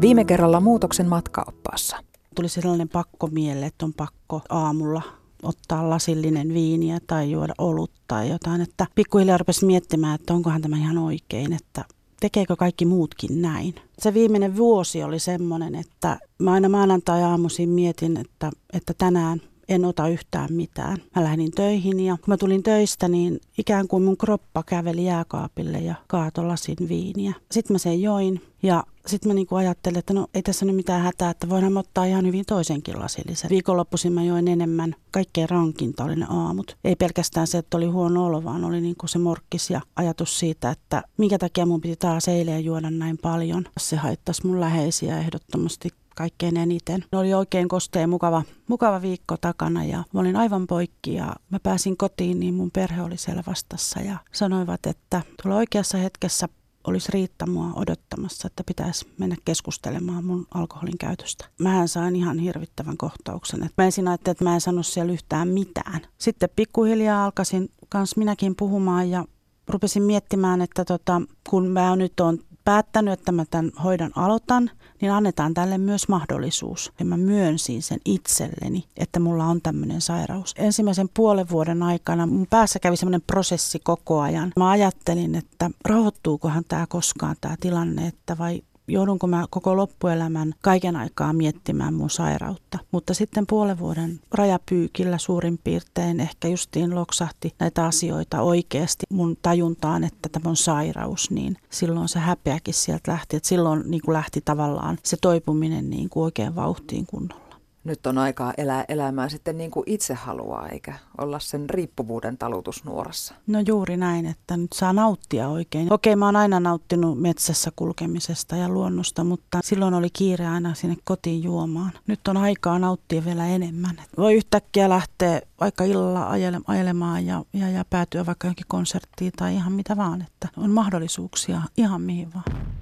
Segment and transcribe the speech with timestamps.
[0.00, 1.96] Viime kerralla muutoksen matkaoppaassa.
[2.34, 5.02] Tuli sellainen pakko mielle, että on pakko aamulla
[5.42, 8.60] ottaa lasillinen viiniä tai juoda olutta tai jotain.
[8.60, 11.84] Että pikkuhiljaa rupesi miettimään, että onkohan tämä ihan oikein, että
[12.20, 13.74] tekeekö kaikki muutkin näin.
[13.98, 20.08] Se viimeinen vuosi oli semmoinen, että mä aina maanantai-aamuisin mietin, että, että tänään en ota
[20.08, 20.98] yhtään mitään.
[21.16, 25.78] Mä lähdin töihin ja kun mä tulin töistä, niin ikään kuin mun kroppa käveli jääkaapille
[25.78, 27.34] ja kaato lasin viiniä.
[27.50, 31.02] Sitten mä sen join ja sitten mä niinku ajattelin, että no ei tässä nyt mitään
[31.02, 33.50] hätää, että voidaan ottaa ihan hyvin toisenkin lasillisen.
[33.50, 34.94] Viikonloppuisin mä join enemmän.
[35.10, 36.76] Kaikkein rankinta oli ne aamut.
[36.84, 40.70] Ei pelkästään se, että oli huono olo, vaan oli niinku se morkkis ja ajatus siitä,
[40.70, 43.64] että minkä takia mun piti taas eilen juoda näin paljon.
[43.78, 47.04] Se haittaisi mun läheisiä ehdottomasti kaikkein eniten.
[47.12, 51.96] Oli oikein kostea mukava, mukava viikko takana ja mä olin aivan poikki ja mä pääsin
[51.96, 56.48] kotiin, niin mun perhe oli siellä vastassa ja sanoivat, että tuolla oikeassa hetkessä
[56.86, 61.44] olisi Riitta mua odottamassa, että pitäisi mennä keskustelemaan mun alkoholin käytöstä.
[61.58, 63.62] Mähän sain ihan hirvittävän kohtauksen.
[63.62, 66.00] Että mä ensin ajattelin, että mä en sano siellä yhtään mitään.
[66.18, 69.24] Sitten pikkuhiljaa alkaisin kans minäkin puhumaan ja
[69.68, 75.12] rupesin miettimään, että tota, kun mä nyt on päättänyt, että mä tämän hoidon aloitan, niin
[75.12, 76.92] annetaan tälle myös mahdollisuus.
[76.98, 80.54] Ja mä myönsin sen itselleni, että mulla on tämmöinen sairaus.
[80.58, 84.52] Ensimmäisen puolen vuoden aikana mun päässä kävi semmoinen prosessi koko ajan.
[84.56, 90.96] Mä ajattelin, että rauhoittuukohan tämä koskaan tämä tilanne, että vai joudunko mä koko loppuelämän kaiken
[90.96, 92.78] aikaa miettimään mun sairautta.
[92.92, 100.04] Mutta sitten puolen vuoden rajapyykillä suurin piirtein ehkä justiin loksahti näitä asioita oikeasti mun tajuntaan,
[100.04, 103.36] että tämä on sairaus, niin silloin se häpeäkin sieltä lähti.
[103.36, 107.45] Että silloin niin kuin lähti tavallaan se toipuminen niin kuin oikein vauhtiin kunnolla
[107.86, 113.34] nyt on aikaa elää elämää sitten niin kuin itse haluaa, eikä olla sen riippuvuuden talutusnuorassa.
[113.46, 115.92] No juuri näin, että nyt saa nauttia oikein.
[115.92, 120.96] Okei, mä oon aina nauttinut metsässä kulkemisesta ja luonnosta, mutta silloin oli kiire aina sinne
[121.04, 121.92] kotiin juomaan.
[122.06, 123.96] Nyt on aikaa nauttia vielä enemmän.
[124.16, 126.30] Voi yhtäkkiä lähteä vaikka illalla
[126.66, 131.62] ajelemaan ja, ja, ja päätyä vaikka johonkin konserttiin tai ihan mitä vaan, että on mahdollisuuksia
[131.76, 132.76] ihan mihin vaan.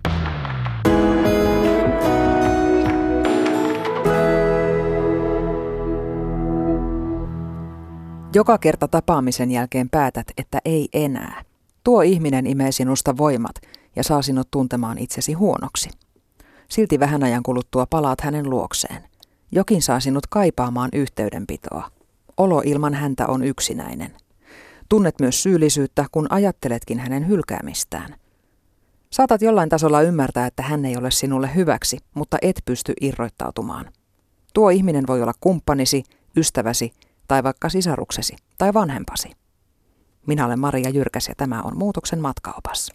[8.35, 11.45] Joka kerta tapaamisen jälkeen päätät, että ei enää.
[11.85, 13.55] Tuo ihminen imee sinusta voimat
[13.97, 15.91] ja saa sinut tuntemaan itsesi huonoksi.
[16.69, 19.03] Silti vähän ajan kuluttua palaat hänen luokseen.
[19.53, 21.91] Jokin saa sinut kaipaamaan yhteydenpitoa.
[22.37, 24.11] Olo ilman häntä on yksinäinen.
[24.89, 28.15] Tunnet myös syyllisyyttä, kun ajatteletkin hänen hylkäämistään.
[29.11, 33.91] Saatat jollain tasolla ymmärtää, että hän ei ole sinulle hyväksi, mutta et pysty irroittautumaan.
[34.55, 36.03] Tuo ihminen voi olla kumppanisi,
[36.37, 36.93] ystäväsi
[37.29, 39.31] tai vaikka sisaruksesi tai vanhempasi.
[40.27, 42.93] Minä olen Maria Jyrkäs ja tämä on Muutoksen matkaopas.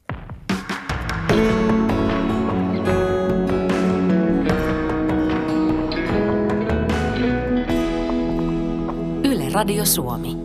[9.24, 10.38] Yle Radio Suomi.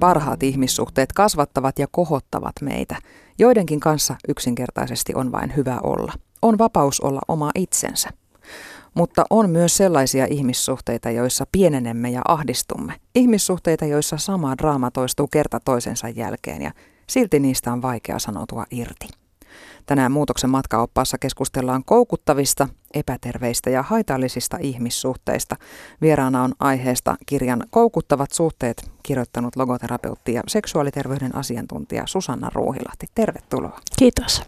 [0.00, 2.96] Parhaat ihmissuhteet kasvattavat ja kohottavat meitä.
[3.38, 6.12] Joidenkin kanssa yksinkertaisesti on vain hyvä olla.
[6.42, 8.08] On vapaus olla oma itsensä.
[8.94, 12.94] Mutta on myös sellaisia ihmissuhteita, joissa pienenemme ja ahdistumme.
[13.14, 16.70] Ihmissuhteita, joissa sama draama toistuu kerta toisensa jälkeen ja
[17.06, 19.08] silti niistä on vaikea sanoutua irti.
[19.86, 25.56] Tänään muutoksen matkaoppaassa keskustellaan koukuttavista, epäterveistä ja haitallisista ihmissuhteista.
[26.00, 33.06] Vieraana on aiheesta kirjan Koukuttavat suhteet kirjoittanut logoterapeutti ja seksuaaliterveyden asiantuntija Susanna Ruuhilahti.
[33.14, 33.80] Tervetuloa.
[33.98, 34.42] Kiitos.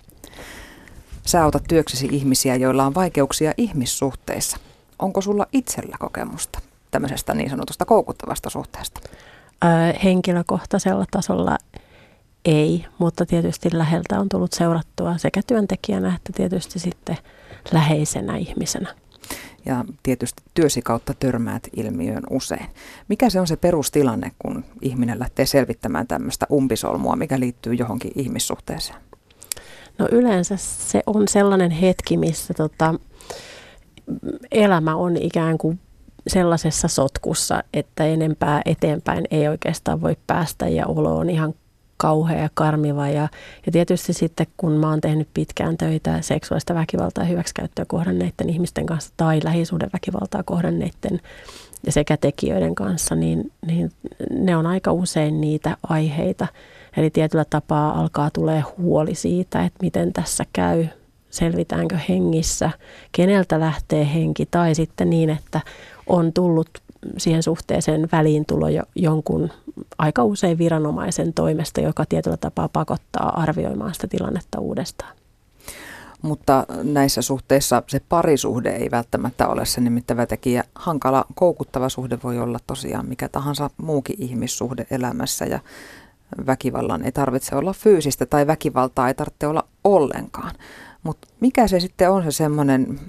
[1.27, 4.57] Sä autat työksesi ihmisiä, joilla on vaikeuksia ihmissuhteissa.
[4.99, 6.61] Onko sulla itsellä kokemusta
[6.91, 9.01] tämmöisestä niin sanotusta koukuttavasta suhteesta?
[9.65, 9.71] Öö,
[10.05, 11.59] henkilökohtaisella tasolla
[12.45, 17.19] ei, mutta tietysti läheltä on tullut seurattua sekä työntekijänä että tietysti sitten
[17.73, 18.95] läheisenä ihmisenä.
[19.67, 22.67] Ja tietysti työsi kautta törmäät ilmiöön usein.
[23.09, 28.99] Mikä se on se perustilanne, kun ihminen lähtee selvittämään tämmöistä umpisolmua, mikä liittyy johonkin ihmissuhteeseen?
[29.99, 32.95] No yleensä se on sellainen hetki, missä tota,
[34.53, 35.81] elämä on ikään kuin
[36.27, 41.55] sellaisessa sotkussa, että enempää eteenpäin ei oikeastaan voi päästä ja olo on ihan
[41.97, 43.09] kauhea ja karmiva.
[43.09, 43.29] Ja,
[43.67, 48.87] ja tietysti sitten kun mä oon tehnyt pitkään töitä seksuaalista väkivaltaa ja hyväksikäyttöä kohdanneiden ihmisten
[48.87, 51.21] kanssa tai lähisuhdeväkivaltaa kohdanneiden
[51.87, 53.93] ja sekä tekijöiden kanssa, niin, niin
[54.31, 56.47] ne on aika usein niitä aiheita,
[56.97, 60.87] Eli tietyllä tapaa alkaa tulee huoli siitä, että miten tässä käy,
[61.31, 62.71] selvitäänkö hengissä,
[63.13, 65.61] keneltä lähtee henki tai sitten niin, että
[66.07, 66.69] on tullut
[67.19, 69.51] siihen suhteeseen väliintulo jo, jonkun
[69.99, 75.17] aika usein viranomaisen toimesta, joka tietyllä tapaa pakottaa arvioimaan sitä tilannetta uudestaan.
[76.23, 80.65] mutta näissä suhteissa se parisuhde ei välttämättä ole se nimittävä tekijä.
[80.75, 85.61] Hankala, koukuttava suhde voi olla tosiaan mikä tahansa muukin ihmissuhde elämässä ja
[86.47, 90.53] väkivallan ei tarvitse olla fyysistä tai väkivaltaa ei tarvitse olla ollenkaan.
[91.03, 93.01] Mutta mikä se sitten on se semmoinen,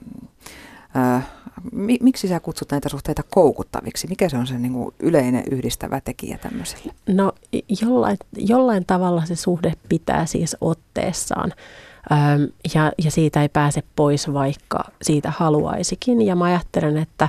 [0.96, 1.28] äh,
[1.72, 4.08] mi, miksi sä kutsut näitä suhteita koukuttaviksi?
[4.08, 6.94] Mikä se on se niin kuin yleinen yhdistävä tekijä tämmöiselle?
[7.08, 7.32] No
[7.82, 11.54] jollain, jollain tavalla se suhde pitää siis otteessaan.
[12.12, 16.22] Öm, ja, ja siitä ei pääse pois, vaikka siitä haluaisikin.
[16.22, 17.28] Ja mä ajattelen, että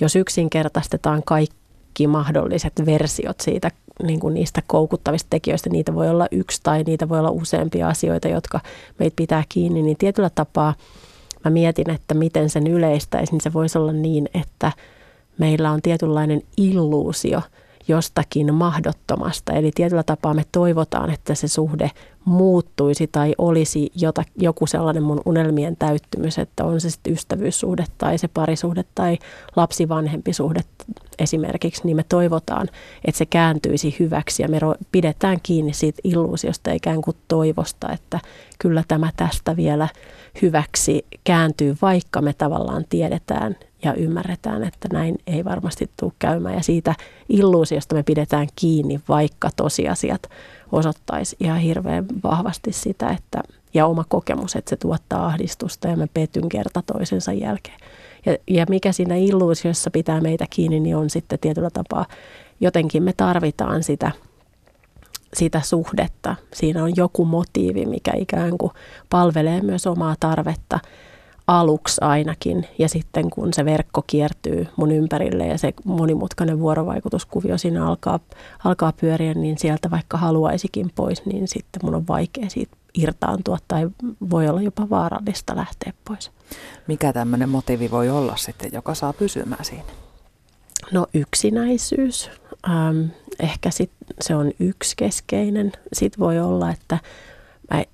[0.00, 3.70] jos yksinkertaistetaan kaikki mahdolliset versiot siitä
[4.02, 8.28] niin kuin niistä koukuttavista tekijöistä, niitä voi olla yksi tai niitä voi olla useampia asioita,
[8.28, 8.60] jotka
[8.98, 10.74] meitä pitää kiinni, niin tietyllä tapaa
[11.44, 14.72] mä mietin, että miten sen yleistäisi, niin se voisi olla niin, että
[15.38, 17.42] meillä on tietynlainen illuusio–
[17.88, 19.52] jostakin mahdottomasta.
[19.52, 21.90] Eli tietyllä tapaa me toivotaan, että se suhde
[22.24, 28.18] muuttuisi tai olisi jota, joku sellainen mun unelmien täyttymys, että on se sitten ystävyyssuhde tai
[28.18, 29.18] se parisuhde tai
[29.56, 30.60] lapsivanhempi suhde
[31.18, 32.68] esimerkiksi, niin me toivotaan,
[33.04, 34.58] että se kääntyisi hyväksi ja me
[34.92, 38.20] pidetään kiinni siitä illuusiosta ikään kuin toivosta, että
[38.58, 39.88] kyllä tämä tästä vielä
[40.42, 46.54] hyväksi kääntyy, vaikka me tavallaan tiedetään ja ymmärretään, että näin ei varmasti tule käymään.
[46.54, 46.94] Ja siitä
[47.28, 50.30] illuusiosta me pidetään kiinni, vaikka tosiasiat
[50.72, 53.42] osoittaisi ihan hirveän vahvasti sitä, että,
[53.74, 57.78] ja oma kokemus, että se tuottaa ahdistusta ja mä petyn kerta toisensa jälkeen.
[58.26, 62.06] Ja, ja mikä siinä illuusiossa pitää meitä kiinni, niin on sitten tietyllä tapaa,
[62.60, 64.10] jotenkin me tarvitaan sitä,
[65.34, 66.36] sitä suhdetta.
[66.54, 68.72] Siinä on joku motiivi, mikä ikään kuin
[69.10, 70.78] palvelee myös omaa tarvetta
[71.46, 72.66] aluksi ainakin.
[72.78, 78.20] Ja sitten kun se verkko kiertyy mun ympärille ja se monimutkainen vuorovaikutuskuvio siinä alkaa,
[78.64, 83.90] alkaa pyöriä, niin sieltä vaikka haluaisikin pois, niin sitten mun on vaikea siitä irtaantua tai
[84.30, 86.30] voi olla jopa vaarallista lähteä pois.
[86.86, 89.88] Mikä tämmöinen motiivi voi olla sitten, joka saa pysymään siinä?
[90.92, 92.30] No yksinäisyys.
[92.68, 93.04] Ähm,
[93.40, 95.72] ehkä sit se on yksi keskeinen.
[95.92, 96.98] Sitten voi olla, että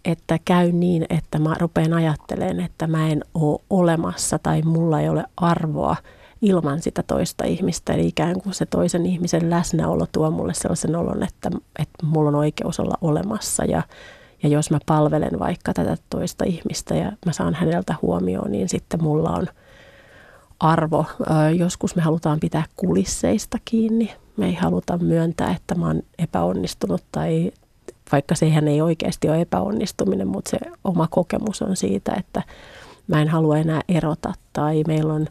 [0.04, 5.08] että käy niin, että mä rupean ajattelemaan, että mä en ole olemassa tai mulla ei
[5.08, 5.96] ole arvoa
[6.42, 7.92] ilman sitä toista ihmistä.
[7.92, 12.34] Eli ikään kuin se toisen ihmisen läsnäolo tuo mulle sellaisen olon, että, että mulla on
[12.34, 13.82] oikeus olla olemassa ja,
[14.42, 19.02] ja jos mä palvelen vaikka tätä toista ihmistä ja mä saan häneltä huomioon, niin sitten
[19.02, 19.46] mulla on
[20.60, 21.06] arvo.
[21.56, 24.12] Joskus me halutaan pitää kulisseista kiinni.
[24.36, 27.52] Me ei haluta myöntää, että mä oon epäonnistunut tai,
[28.12, 32.42] vaikka sehän ei oikeasti ole epäonnistuminen, mutta se oma kokemus on siitä, että
[33.06, 35.26] mä en halua enää erota tai meillä on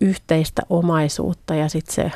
[0.00, 2.12] yhteistä omaisuutta ja sitten se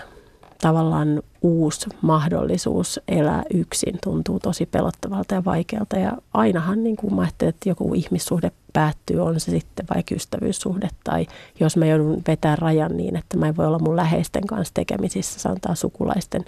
[0.61, 5.97] tavallaan uusi mahdollisuus elää yksin tuntuu tosi pelottavalta ja vaikealta.
[5.97, 10.89] Ja ainahan niin kuin mä ajattelen, että joku ihmissuhde päättyy, on se sitten vaikka ystävyyssuhde
[11.05, 11.27] tai
[11.61, 15.41] jos mä joudun vetämään rajan niin, että mä en voi olla mun läheisten kanssa tekemisissä,
[15.41, 16.45] sanotaan sukulaisten,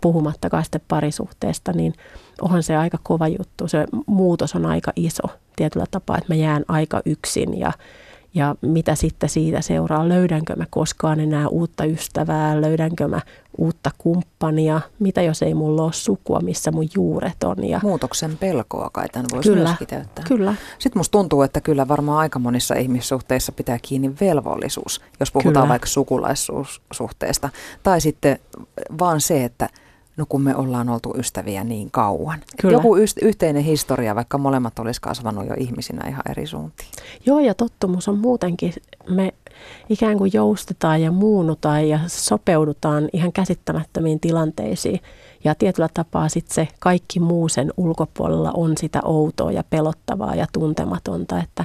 [0.00, 1.94] puhumattakaan sitten parisuhteesta, niin
[2.40, 3.68] onhan se aika kova juttu.
[3.68, 5.22] Se muutos on aika iso
[5.56, 7.72] tietyllä tapaa, että mä jään aika yksin ja
[8.38, 13.20] ja mitä sitten siitä seuraa, löydänkö mä koskaan enää uutta ystävää, löydänkö mä
[13.58, 17.68] uutta kumppania, mitä jos ei mulla ole sukua, missä mun juuret on.
[17.68, 17.80] Ja...
[17.82, 20.24] Muutoksen pelkoa kai tämän voisi kyllä, myöskin täyttää.
[20.28, 20.54] Kyllä.
[20.78, 25.68] Sitten musta tuntuu, että kyllä varmaan aika monissa ihmissuhteissa pitää kiinni velvollisuus, jos puhutaan kyllä.
[25.68, 27.48] vaikka sukulaissuhteesta.
[27.82, 28.38] Tai sitten
[28.98, 29.68] vaan se, että
[30.18, 32.38] no kun me ollaan oltu ystäviä niin kauan.
[32.60, 32.72] Kyllä.
[32.72, 36.88] Joku yhteinen historia, vaikka molemmat olisi kasvanut jo ihmisinä ihan eri suuntiin.
[37.26, 38.72] Joo, ja tottumus on muutenkin,
[39.08, 39.34] me
[39.88, 45.00] ikään kuin joustetaan ja muunnutaan ja sopeudutaan ihan käsittämättömiin tilanteisiin.
[45.44, 50.46] Ja tietyllä tapaa sitten se kaikki muu sen ulkopuolella on sitä outoa ja pelottavaa ja
[50.52, 51.64] tuntematonta, että,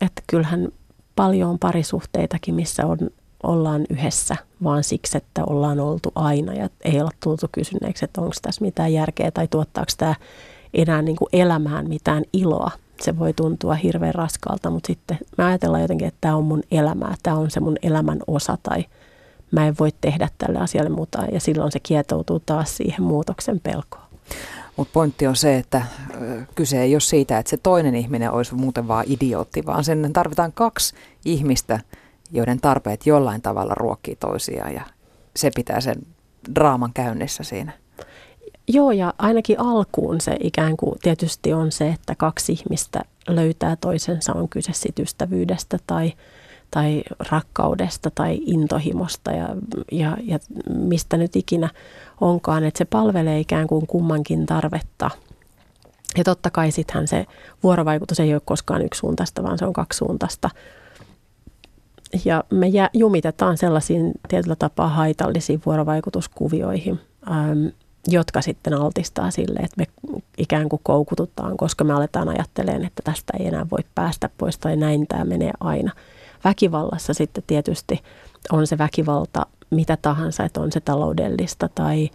[0.00, 0.68] että kyllähän
[1.16, 2.98] paljon on parisuhteitakin, missä on
[3.42, 8.34] ollaan yhdessä, vaan siksi, että ollaan oltu aina ja ei olla tultu kysyneeksi, että onko
[8.42, 10.14] tässä mitään järkeä tai tuottaako tämä
[10.74, 12.70] enää niin kuin elämään mitään iloa.
[13.00, 17.14] Se voi tuntua hirveän raskalta, mutta sitten me ajatellaan jotenkin, että tämä on mun elämää,
[17.22, 18.84] tämä on se mun elämän osa tai
[19.50, 24.04] mä en voi tehdä tälle asialle muuta ja silloin se kietoutuu taas siihen muutoksen pelkoon.
[24.76, 25.82] Mutta pointti on se, että
[26.54, 30.52] kyse ei ole siitä, että se toinen ihminen olisi muuten vaan idiootti, vaan sen tarvitaan
[30.52, 30.94] kaksi
[31.24, 31.80] ihmistä,
[32.32, 34.82] joiden tarpeet jollain tavalla ruokkii toisiaan ja
[35.36, 35.96] se pitää sen
[36.54, 37.72] draaman käynnissä siinä.
[38.68, 44.32] Joo, ja ainakin alkuun se ikään kuin tietysti on se, että kaksi ihmistä löytää toisensa,
[44.32, 46.12] on kyse sit ystävyydestä tai,
[46.70, 49.48] tai rakkaudesta tai intohimosta ja,
[49.92, 50.38] ja, ja
[50.74, 51.68] mistä nyt ikinä
[52.20, 55.10] onkaan, että se palvelee ikään kuin kummankin tarvetta
[56.16, 57.26] Ja totta kai sittenhän se
[57.62, 60.50] vuorovaikutus ei ole koskaan yksisuuntaista, vaan se on kaksisuuntaista.
[62.24, 67.00] Ja me jumitetaan sellaisiin tietyllä tapaa haitallisiin vuorovaikutuskuvioihin,
[67.30, 67.66] ähm,
[68.08, 69.86] jotka sitten altistaa sille, että me
[70.38, 74.76] ikään kuin koukututaan, koska me aletaan ajattelemaan, että tästä ei enää voi päästä pois tai
[74.76, 75.92] näin tämä menee aina.
[76.44, 78.02] Väkivallassa sitten tietysti
[78.52, 82.10] on se väkivalta mitä tahansa, että on se taloudellista tai,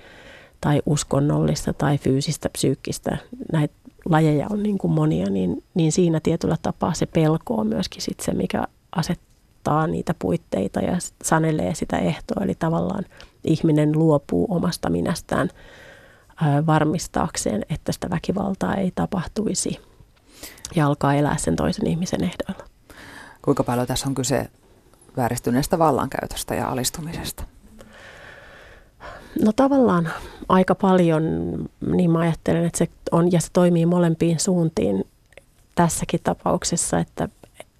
[0.61, 3.17] tai uskonnollista tai fyysistä, psyykkistä.
[3.51, 3.73] Näitä
[4.05, 8.19] lajeja on niin kuin monia, niin, niin siinä tietyllä tapaa se pelko on myöskin sit
[8.19, 8.67] se, mikä
[9.65, 12.43] asettaa niitä puitteita ja sanelee sitä ehtoa.
[12.43, 13.05] Eli tavallaan
[13.43, 15.49] ihminen luopuu omasta minästään
[16.65, 19.79] varmistaakseen, että sitä väkivaltaa ei tapahtuisi
[20.75, 22.69] ja alkaa elää sen toisen ihmisen ehdoilla.
[23.41, 24.49] Kuinka paljon tässä on kyse
[25.17, 27.43] vääristyneestä vallankäytöstä ja alistumisesta?
[29.43, 30.09] No tavallaan
[30.49, 31.23] aika paljon,
[31.95, 35.03] niin mä ajattelen, että se on ja se toimii molempiin suuntiin
[35.75, 37.29] tässäkin tapauksessa, että,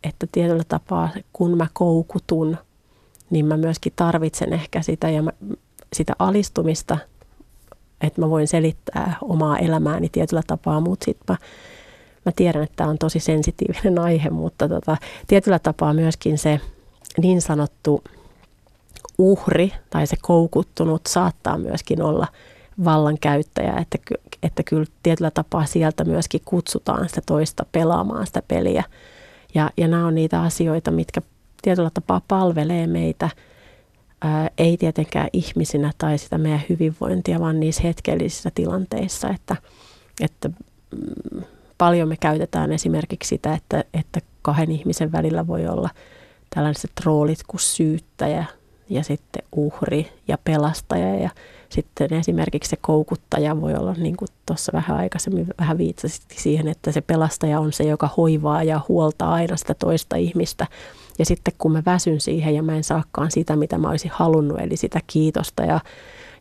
[0.06, 2.58] että tietyllä tapaa kun mä koukutun,
[3.30, 5.32] niin mä myöskin tarvitsen ehkä sitä ja mä,
[5.94, 6.98] sitä alistumista,
[8.02, 11.38] että mä voin selittää omaa elämääni tietyllä tapaa, mutta sitten mä,
[12.26, 14.98] mä tiedän, että tämä on tosi sensitiivinen aihe, mutta tota,
[15.28, 16.60] tietyllä tapaa myöskin se
[17.18, 18.04] niin sanottu
[19.18, 22.28] uhri tai se koukuttunut saattaa myöskin olla
[22.86, 23.98] vallankäyttäjä, että,
[24.44, 28.84] että kyllä tietyllä tapaa sieltä myöskin kutsutaan sitä toista pelaamaan sitä peliä.
[29.56, 31.22] Ja, ja nämä on niitä asioita, mitkä
[31.62, 33.30] tietyllä tapaa palvelee meitä,
[34.22, 39.56] ää, ei tietenkään ihmisinä tai sitä meidän hyvinvointia, vaan niissä hetkellisissä tilanteissa, että,
[40.22, 41.44] että mm,
[41.78, 45.90] paljon me käytetään esimerkiksi sitä, että, että kahden ihmisen välillä voi olla
[46.56, 48.46] tällaiset roolit kuin syyttäjä
[48.90, 51.30] ja sitten uhri ja pelastaja ja
[51.76, 56.92] sitten esimerkiksi se koukuttaja voi olla, niin kuin tuossa vähän aikaisemmin vähän viitsasit siihen, että
[56.92, 60.68] se pelastaja on se, joka hoivaa ja huoltaa aina sitä toista ihmistä.
[61.20, 64.60] Ja sitten kun mä väsyn siihen ja mä en saakaan sitä, mitä mä olisin halunnut,
[64.60, 65.80] eli sitä kiitosta ja,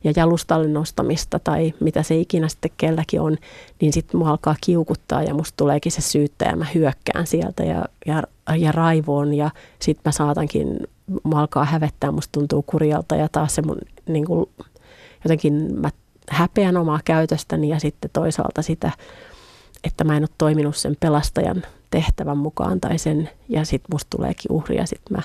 [0.04, 3.36] ja jalustalle nostamista tai mitä se ikinä sitten kelläkin on,
[3.80, 8.22] niin sitten mua alkaa kiukuttaa ja musta tuleekin se syyttäjä, mä hyökkään sieltä ja, ja,
[8.56, 10.78] ja raivoon ja sitten mä saatankin,
[11.22, 14.48] mua alkaa hävettää, musta tuntuu kurjalta ja taas se mun niin kuin,
[15.24, 15.90] jotenkin mä
[16.30, 18.92] häpeän omaa käytöstäni ja sitten toisaalta sitä,
[19.84, 24.52] että mä en ole toiminut sen pelastajan tehtävän mukaan tai sen, ja sitten musta tuleekin
[24.52, 25.22] uhri ja sitten mä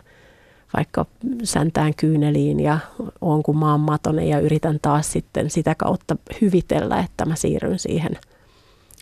[0.78, 1.06] vaikka
[1.44, 2.80] säntään kyyneliin ja
[3.22, 8.18] on kuin maan matonen ja yritän taas sitten sitä kautta hyvitellä, että mä siirryn siihen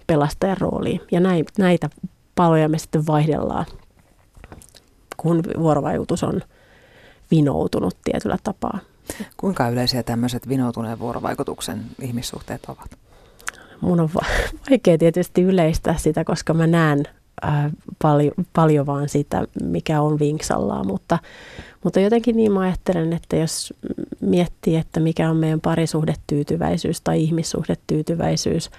[0.07, 1.01] pelastajan rooliin.
[1.11, 1.19] Ja
[1.57, 1.89] näitä
[2.35, 3.65] paloja me sitten vaihdellaan,
[5.17, 6.41] kun vuorovaikutus on
[7.31, 8.79] vinoutunut tietyllä tapaa.
[9.37, 12.97] Kuinka yleisiä tämmöiset vinoutuneen vuorovaikutuksen ihmissuhteet ovat?
[13.81, 14.09] Mun on
[14.69, 17.03] vaikea tietysti yleistää sitä, koska mä näen
[17.45, 17.71] äh,
[18.01, 21.19] paljon, paljon vaan sitä, mikä on vinksallaan, mutta,
[21.83, 23.73] mutta jotenkin niin mä ajattelen, että jos
[24.21, 28.69] miettii, että mikä on meidän parisuhdetyytyväisyys tai ihmissuhdetyytyväisyys,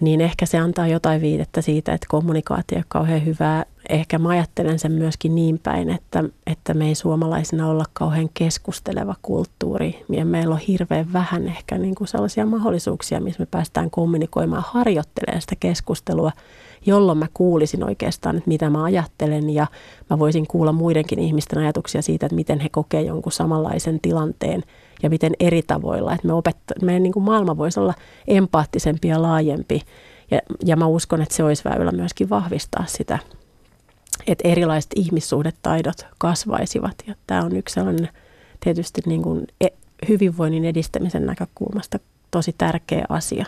[0.00, 3.64] niin ehkä se antaa jotain viitettä siitä, että kommunikaatio on kauhean hyvää.
[3.88, 9.14] Ehkä mä ajattelen sen myöskin niin päin, että, että me ei suomalaisina olla kauhean keskusteleva
[9.22, 10.04] kulttuuri.
[10.08, 15.40] Ja meillä on hirveän vähän ehkä niin kuin sellaisia mahdollisuuksia, missä me päästään kommunikoimaan, harjoittelemaan
[15.40, 16.32] sitä keskustelua,
[16.86, 19.66] jolloin mä kuulisin oikeastaan, että mitä mä ajattelen ja
[20.10, 24.62] mä voisin kuulla muidenkin ihmisten ajatuksia siitä, että miten he kokee jonkun samanlaisen tilanteen–
[25.02, 26.12] ja miten eri tavoilla.
[26.14, 27.94] Että me opetta, meidän niin kuin maailma voisi olla
[28.28, 29.80] empaattisempi ja laajempi.
[30.30, 33.18] Ja, ja mä uskon, että se olisi väylä myöskin vahvistaa sitä,
[34.26, 36.94] että erilaiset ihmissuhdetaidot kasvaisivat.
[37.06, 38.08] Ja tämä on yksi sellainen
[38.60, 39.66] tietysti niin kuin e,
[40.08, 41.98] hyvinvoinnin edistämisen näkökulmasta
[42.30, 43.46] tosi tärkeä asia.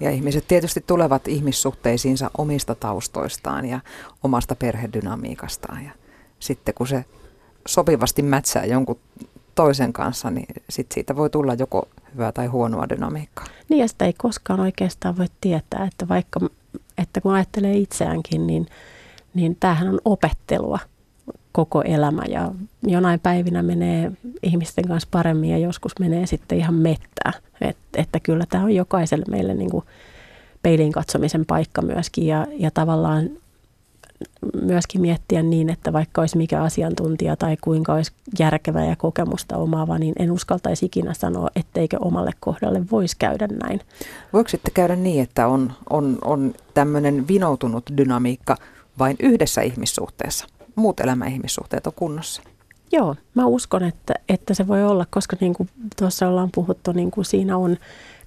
[0.00, 3.80] Ja ihmiset tietysti tulevat ihmissuhteisiinsa omista taustoistaan ja
[4.22, 5.84] omasta perhedynamiikastaan.
[5.84, 5.90] Ja
[6.38, 7.04] sitten kun se
[7.66, 8.98] sopivasti mätsää jonkun
[9.54, 13.46] toisen kanssa, niin sit siitä voi tulla joko hyvää tai huonoa dynamiikkaa.
[13.68, 16.40] Niin ja sitä ei koskaan oikeastaan voi tietää, että vaikka
[16.98, 18.66] että kun ajattelee itseäänkin, niin,
[19.34, 20.78] niin tämähän on opettelua
[21.52, 24.12] koko elämä ja jonain päivinä menee
[24.42, 27.32] ihmisten kanssa paremmin ja joskus menee sitten ihan mettää.
[27.60, 29.84] Et, että kyllä tämä on jokaiselle meille niin kuin
[30.62, 33.30] peiliin katsomisen paikka myöskin ja, ja tavallaan
[34.62, 39.98] myöskin miettiä niin, että vaikka olisi mikä asiantuntija tai kuinka olisi järkevä ja kokemusta omaava,
[39.98, 43.80] niin en uskaltaisi ikinä sanoa, etteikö omalle kohdalle voisi käydä näin.
[44.32, 48.56] Voiko sitten käydä niin, että on, on, on tämmöinen vinoutunut dynamiikka
[48.98, 50.46] vain yhdessä ihmissuhteessa?
[50.74, 52.42] Muut elämäihmissuhteet on kunnossa?
[52.92, 57.10] Joo, mä uskon, että, että se voi olla, koska niin kuin tuossa ollaan puhuttu, niin
[57.10, 57.76] kuin siinä on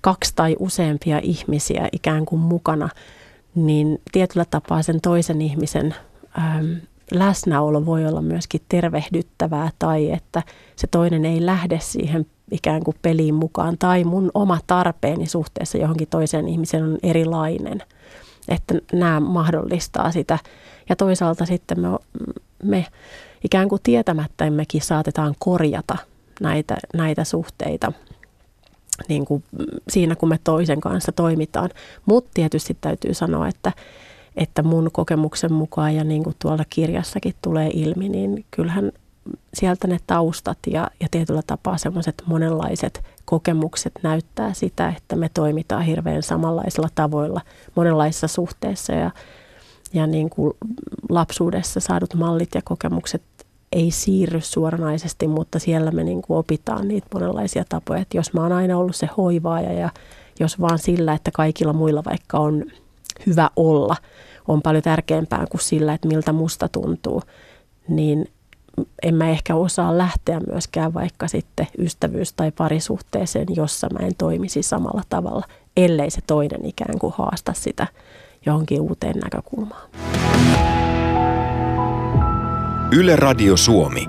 [0.02, 2.90] kaksi tai useampia ihmisiä ikään kuin mukana,
[3.56, 5.96] niin tietyllä tapaa sen toisen ihmisen
[6.40, 6.76] äm,
[7.12, 10.44] läsnäolo voi olla myöskin tervehdyttävää tai että
[10.76, 16.08] se toinen ei lähde siihen ikään kuin peliin mukaan tai mun oma tarpeeni suhteessa johonkin
[16.08, 17.84] toiseen ihmiseen on erilainen.
[18.48, 20.40] Että nämä mahdollistaa sitä.
[20.90, 21.88] Ja toisaalta sitten me,
[22.64, 22.86] me
[23.44, 25.98] ikään kuin tietämättäimmekin saatetaan korjata
[26.42, 27.92] näitä, näitä suhteita
[29.10, 29.44] niin kuin
[29.90, 31.70] siinä, kun me toisen kanssa toimitaan.
[32.06, 33.72] Mutta tietysti täytyy sanoa, että,
[34.36, 38.92] että mun kokemuksen mukaan ja niin kuin tuolla kirjassakin tulee ilmi, niin kyllähän
[39.54, 45.84] sieltä ne taustat ja, ja tietyllä tapaa semmoiset monenlaiset kokemukset näyttää sitä, että me toimitaan
[45.84, 47.42] hirveän samanlaisilla tavoilla
[47.76, 49.12] monenlaisissa suhteissa ja,
[49.94, 50.54] ja niin kuin
[51.10, 53.22] lapsuudessa saadut mallit ja kokemukset
[53.72, 58.02] ei siirry suoranaisesti, mutta siellä me niin kuin opitaan niitä monenlaisia tapoja.
[58.02, 59.90] Että jos mä oon aina ollut se hoivaaja ja
[60.40, 62.66] jos vaan sillä, että kaikilla muilla vaikka on
[63.26, 63.96] hyvä olla,
[64.48, 67.22] on paljon tärkeämpää kuin sillä, että miltä musta tuntuu,
[67.88, 68.28] niin
[69.04, 74.64] en mä ehkä osaa lähteä myöskään vaikka sitten ystävyys- tai parisuhteeseen, jossa mä en toimisi
[74.64, 75.46] samalla tavalla,
[75.78, 77.88] ellei se toinen ikään kuin haasta sitä
[78.46, 79.90] johonkin uuteen näkökulmaan.
[82.92, 84.08] Yle Radio Suomi.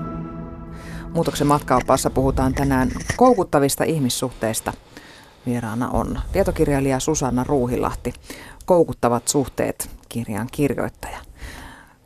[1.13, 4.73] Muutoksen matkaopassa puhutaan tänään koukuttavista ihmissuhteista.
[5.45, 8.13] Vieraana on tietokirjailija Susanna Ruuhilahti.
[8.65, 11.28] Koukuttavat suhteet, kirjan kirjoittaja.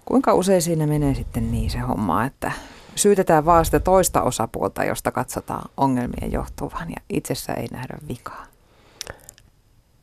[0.05, 2.51] Kuinka usein siinä menee sitten niin se homma, että
[2.95, 8.45] syytetään vaan sitä toista osapuolta, josta katsotaan ongelmien johtuvan ja itsessä ei nähdä vikaa?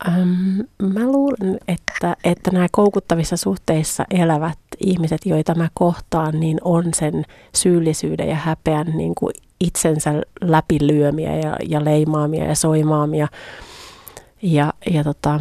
[0.09, 6.85] Ähm, mä luulen, että, että nämä koukuttavissa suhteissa elävät ihmiset, joita mä kohtaan, niin on
[6.95, 13.29] sen syyllisyyden ja häpeän niin kuin itsensä läpilyömiä ja, ja leimaamia ja soimaamia.
[14.43, 15.41] Ja, ja, tota,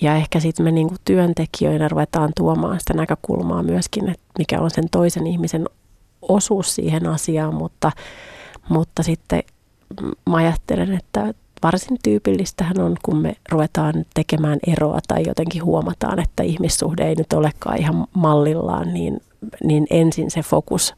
[0.00, 4.70] ja ehkä sitten me niin kuin työntekijöinä ruvetaan tuomaan sitä näkökulmaa myöskin, että mikä on
[4.70, 5.68] sen toisen ihmisen
[6.22, 7.92] osuus siihen asiaan, mutta,
[8.68, 9.42] mutta sitten
[10.30, 16.42] mä ajattelen, että varsin tyypillistähän on, kun me ruvetaan tekemään eroa tai jotenkin huomataan, että
[16.42, 19.20] ihmissuhde ei nyt olekaan ihan mallillaan, niin,
[19.64, 20.94] niin ensin se fokus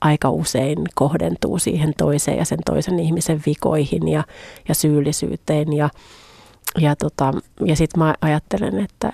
[0.00, 4.24] aika usein kohdentuu siihen toiseen ja sen toisen ihmisen vikoihin ja,
[4.68, 5.72] ja syyllisyyteen.
[5.72, 5.88] Ja,
[6.78, 7.32] ja, tota,
[7.64, 9.12] ja sitten mä ajattelen, että,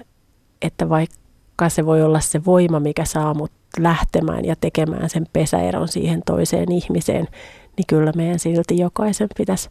[0.62, 5.88] että vaikka se voi olla se voima, mikä saa mut lähtemään ja tekemään sen pesäeron
[5.88, 7.28] siihen toiseen ihmiseen,
[7.76, 9.70] niin kyllä meidän silti jokaisen pitäisi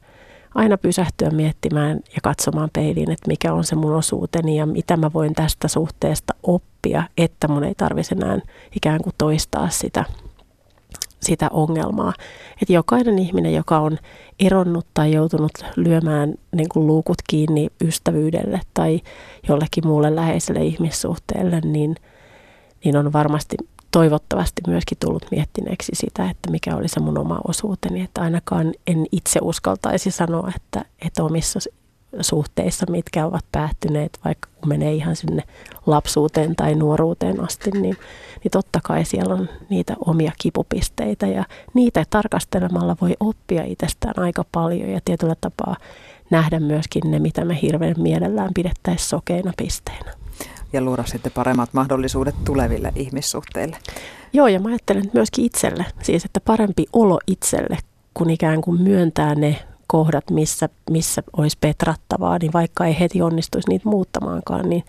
[0.56, 5.14] aina pysähtyä miettimään ja katsomaan peiliin, että mikä on se mun osuuteni ja mitä mä
[5.14, 8.40] voin tästä suhteesta oppia, että mun ei tarvitsisi enää
[8.76, 10.06] ikään kuin toistaa sitä,
[11.24, 12.14] sitä ongelmaa.
[12.62, 13.98] Että jokainen ihminen, joka on
[14.40, 19.02] eronnut tai joutunut lyömään niin kuin luukut kiinni ystävyydelle tai
[19.50, 21.96] jollekin muulle läheiselle ihmissuhteelle, niin,
[22.84, 23.58] niin on varmasti
[23.92, 28.02] toivottavasti myöskin tullut miettineeksi sitä, että mikä oli se mun oma osuuteni.
[28.02, 31.60] Että ainakaan en itse uskaltaisi sanoa, että, että omissa
[32.22, 35.44] suhteissa, mitkä ovat päättyneet, vaikka kun menee ihan sinne
[35.86, 37.98] lapsuuteen tai nuoruuteen asti, niin,
[38.44, 44.46] niin totta kai siellä on niitä omia kipupisteitä ja niitä tarkastelemalla voi oppia itsestään aika
[44.52, 45.76] paljon ja tietyllä tapaa
[46.30, 50.14] nähdä myöskin ne, mitä me hirveän mielellään pidettäisiin sokeina pisteenä
[50.74, 53.78] ja luoda sitten paremmat mahdollisuudet tuleville ihmissuhteille.
[54.34, 57.78] Joo, ja mä ajattelen myöskin itselle, siis että parempi olo itselle,
[58.14, 63.70] kun ikään kuin myöntää ne kohdat, missä, missä olisi petrattavaa, niin vaikka ei heti onnistuisi
[63.70, 64.84] niitä muuttamaankaan, niin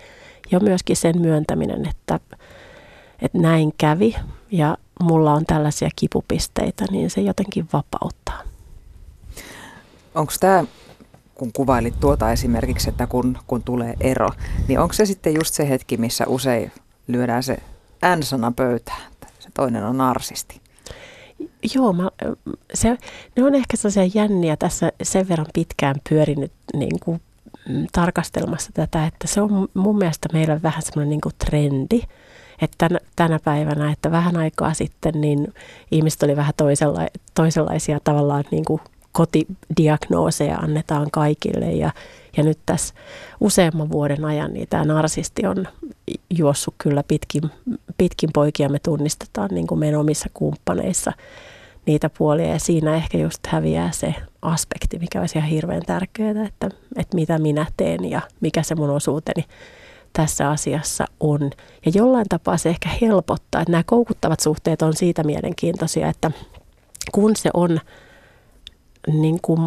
[0.51, 2.21] jo myöskin sen myöntäminen, että,
[3.23, 4.17] että näin kävi
[4.51, 8.43] ja mulla on tällaisia kipupisteitä, niin se jotenkin vapauttaa.
[10.15, 10.65] Onko tämä
[11.35, 14.29] kun kuvailit tuota esimerkiksi, että kun, kun tulee ero,
[14.69, 16.73] niin onko se sitten just se hetki, missä usein
[17.07, 17.57] lyödään se
[18.17, 20.64] N-sana pöytään, se toinen on narsisti?
[21.75, 22.11] Joo, mä,
[22.75, 22.99] se,
[23.37, 27.21] ne on ehkä sellaisia jänniä tässä sen verran pitkään pyörinyt niin kuin,
[27.69, 32.01] mm, tarkastelmassa tätä, että se on mun mielestä meillä vähän semmoinen niin kuin trendi,
[32.61, 35.55] että tänä, tänä päivänä, että vähän aikaa sitten niin
[35.91, 38.81] ihmiset oli vähän toisella, toisenlaisia tavallaan niin kuin
[39.13, 41.91] kotidiagnooseja annetaan kaikille ja,
[42.37, 42.95] ja nyt tässä
[43.41, 45.69] useamman vuoden ajan niin tämä narsisti on
[46.31, 47.51] juossut kyllä pitkin,
[47.99, 48.69] pitkin poikia.
[48.69, 51.13] Me tunnistetaan niin kuin meidän omissa kumppaneissa
[51.87, 56.69] niitä puolia ja siinä ehkä just häviää se aspekti, mikä olisi ihan hirveän tärkeää, että,
[56.97, 59.45] että mitä minä teen ja mikä se mun osuuteni
[60.13, 61.51] tässä asiassa on.
[61.87, 66.31] Ja jollain tapaa se ehkä helpottaa, että nämä koukuttavat suhteet on siitä mielenkiintoisia, että
[67.13, 67.81] kun se on
[69.07, 69.61] niin kuin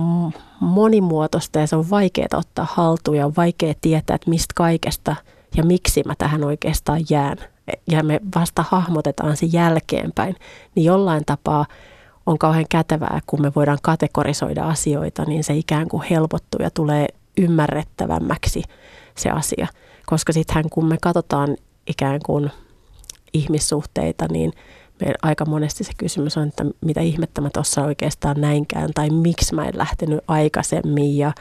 [0.59, 5.15] monimuotoista ja se on vaikeaa ottaa haltuun ja on vaikea tietää, että mistä kaikesta
[5.57, 7.37] ja miksi mä tähän oikeastaan jään.
[7.91, 10.35] Ja me vasta hahmotetaan se jälkeenpäin,
[10.75, 11.65] niin jollain tapaa
[12.25, 17.07] on kauhean kätevää, kun me voidaan kategorisoida asioita, niin se ikään kuin helpottuu ja tulee
[17.37, 18.63] ymmärrettävämmäksi
[19.15, 19.67] se asia.
[20.05, 22.51] Koska sittenhän kun me katsotaan ikään kuin
[23.33, 24.53] ihmissuhteita, niin
[25.21, 29.65] aika monesti se kysymys on, että mitä ihmettä mä tuossa oikeastaan näinkään, tai miksi mä
[29.65, 31.33] en lähtenyt aikaisemmin, ja,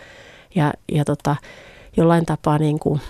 [0.54, 1.36] ja, ja tota,
[1.96, 3.00] jollain tapaa niin kuin,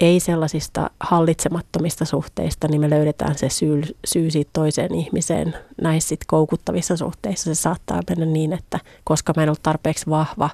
[0.00, 5.54] ei sellaisista hallitsemattomista suhteista, niin me löydetään se syy, syy siitä toiseen ihmiseen.
[5.82, 10.50] Näissä sit koukuttavissa suhteissa se saattaa mennä niin, että koska mä en ollut tarpeeksi vahva,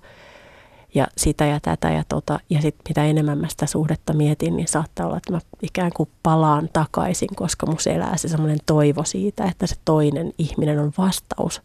[0.94, 2.40] ja sitä ja tätä ja tota.
[2.50, 6.08] Ja sitten mitä enemmän mä sitä suhdetta mietin, niin saattaa olla, että mä ikään kuin
[6.22, 11.62] palaan takaisin, koska mun elää se semmoinen toivo siitä, että se toinen ihminen on vastaus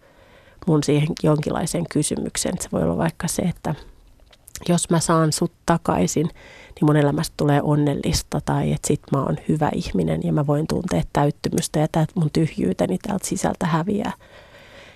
[0.68, 2.62] mun siihen jonkinlaiseen kysymykseen.
[2.62, 3.76] se voi olla vaikka se, että
[4.70, 9.38] jos mä saan sut takaisin, niin mun elämästä tulee onnellista tai että sit mä oon
[9.50, 14.14] hyvä ihminen ja mä voin tuntea täyttymystä ja että mun tyhjyyteni täältä sisältä häviää.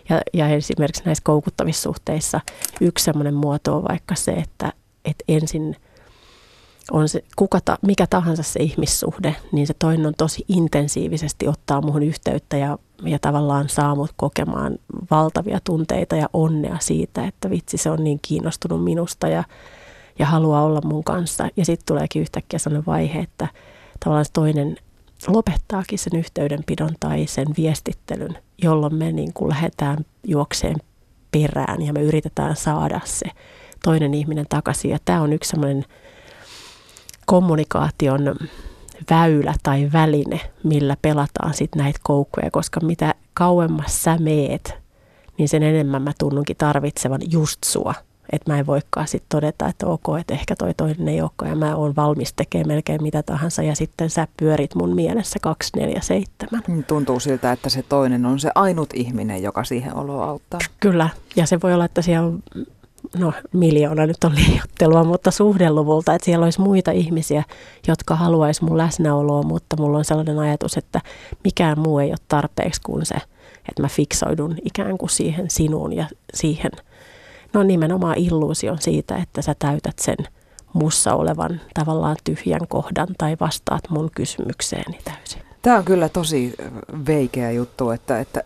[0.10, 2.42] Ja, ja esimerkiksi näissä koukuttavissa suhteissa
[2.82, 4.74] yksi sellainen muoto on vaikka se, että,
[5.06, 5.76] että ensin
[6.92, 11.82] on se, kuka ta, mikä tahansa se ihmissuhde, niin se toinen on tosi intensiivisesti ottaa
[11.82, 14.78] muuhun yhteyttä ja, ja tavallaan saa mut kokemaan
[15.12, 19.44] valtavia tunteita ja onnea siitä, että vitsi se on niin kiinnostunut minusta ja,
[20.20, 21.50] ja haluaa olla mun kanssa.
[21.58, 23.48] Ja sitten tuleekin yhtäkkiä sellainen vaihe, että
[24.00, 24.78] tavallaan se toinen
[25.28, 30.76] lopettaakin sen yhteydenpidon tai sen viestittelyn, jolloin me niin kuin lähdetään juokseen
[31.32, 33.26] perään ja me yritetään saada se
[33.84, 34.92] toinen ihminen takaisin.
[34.92, 35.86] Ja tämä on yksi sellainen
[37.26, 38.36] kommunikaation
[39.10, 44.74] väylä tai väline, millä pelataan sitten näitä koukkuja, koska mitä kauemmas sä meet,
[45.38, 47.94] niin sen enemmän mä tunnunkin tarvitsevan just sua–
[48.32, 51.56] että mä en voikaan sitten todeta, että ok, että ehkä toi toinen ei olekaan ja
[51.56, 56.64] mä oon valmis tekemään melkein mitä tahansa ja sitten sä pyörit mun mielessä 247.
[56.68, 60.60] Mm, tuntuu siltä, että se toinen on se ainut ihminen, joka siihen oloa auttaa.
[60.80, 62.44] Kyllä, ja se voi olla, että siellä on,
[63.18, 67.44] no miljoona nyt on liiottelua, mutta suhdeluvulta, että siellä olisi muita ihmisiä,
[67.88, 71.02] jotka haluaisi mun läsnäoloa, mutta mulla on sellainen ajatus, että
[71.44, 73.16] mikään muu ei ole tarpeeksi kuin se,
[73.70, 76.72] että mä fiksoidun ikään kuin siihen sinuun ja siihen–
[77.54, 80.18] no nimenomaan illuusion siitä, että sä täytät sen
[80.74, 85.42] mussa olevan tavallaan tyhjän kohdan tai vastaat mun kysymykseeni täysin.
[85.62, 86.54] Tämä on kyllä tosi
[87.08, 88.44] veikeä juttu, että, että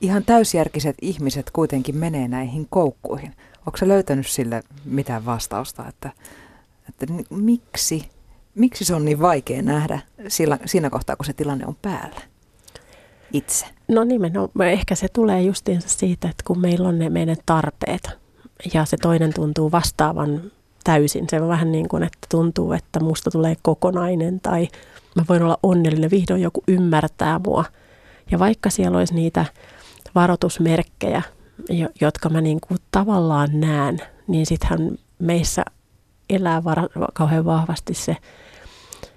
[0.00, 3.34] ihan täysjärkiset ihmiset kuitenkin menee näihin koukkuihin.
[3.66, 6.10] Onko se löytänyt sille mitään vastausta, että,
[6.88, 8.08] että miksi,
[8.54, 12.31] miksi se on niin vaikea nähdä sillä, siinä kohtaa, kun se tilanne on päällä?
[13.32, 13.66] Itse?
[13.88, 18.10] No nimenomaan, ehkä se tulee justiinsa siitä, että kun meillä on ne meidän tarpeet
[18.74, 20.42] ja se toinen tuntuu vastaavan
[20.84, 21.26] täysin.
[21.30, 24.68] Se on vähän niin kuin, että tuntuu, että musta tulee kokonainen tai
[25.14, 27.64] mä voin olla onnellinen, vihdoin joku ymmärtää mua.
[28.30, 29.44] Ja vaikka siellä olisi niitä
[30.14, 31.22] varoitusmerkkejä,
[32.00, 35.64] jotka mä niin kuin tavallaan näen, niin sittenhän meissä
[36.30, 38.16] elää var- kauhean vahvasti se,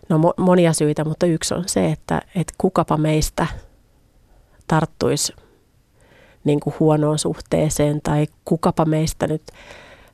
[0.10, 3.48] no mo- monia syitä, mutta yksi on se, että, että kukapa meistä–
[4.68, 5.34] tarttuisi
[6.44, 9.44] niin kuin huonoon suhteeseen tai kukapa meistä nyt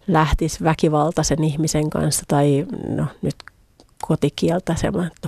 [0.07, 3.35] lähtisi väkivaltaisen ihmisen kanssa tai no, nyt
[4.01, 4.75] kotikieltä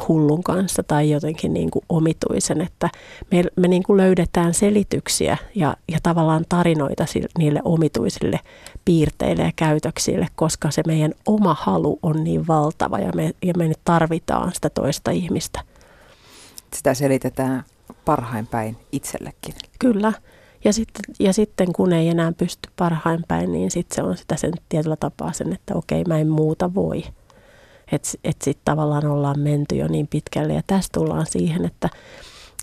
[0.08, 2.90] hullun kanssa tai jotenkin niin kuin omituisen, että
[3.32, 7.06] me, me niin kuin löydetään selityksiä ja, ja tavallaan tarinoita
[7.38, 8.40] niille omituisille
[8.86, 13.72] piirteille ja käytöksille, koska se meidän oma halu on niin valtava ja me, ja me
[13.86, 15.60] tarvitaan sitä toista ihmistä.
[16.74, 17.64] Sitä selitetään
[18.06, 19.56] parhain päin itsellekin.
[19.80, 20.14] Kyllä.
[20.64, 24.36] Ja sitten, ja sitten kun ei enää pysty parhain päin, niin sitten se on sitä
[24.36, 27.04] sen tietyllä tapaa sen, että okei, mä en muuta voi.
[27.92, 30.54] Että et sitten tavallaan ollaan menty jo niin pitkälle.
[30.54, 31.90] Ja tästä tullaan siihen, että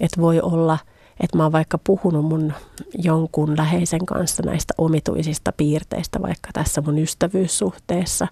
[0.01, 0.79] et voi olla,
[1.21, 2.53] että mä oon vaikka puhunut mun
[2.99, 8.29] jonkun läheisen kanssa näistä omituisista piirteistä, vaikka tässä mun ystävyyssuhteessa.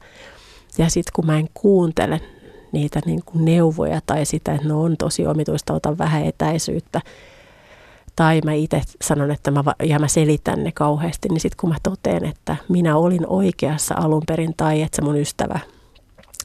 [0.79, 2.21] Ja sitten kun mä en kuuntele
[2.73, 7.01] niitä niin kuin neuvoja tai sitä, että no on tosi omituista, otan vähän etäisyyttä.
[8.17, 11.77] Tai mä itse sanon, että mä, ja mä selitän ne kauheasti, niin sitten kun mä
[11.83, 15.59] totean, että minä olin oikeassa alun perin tai että se mun ystävä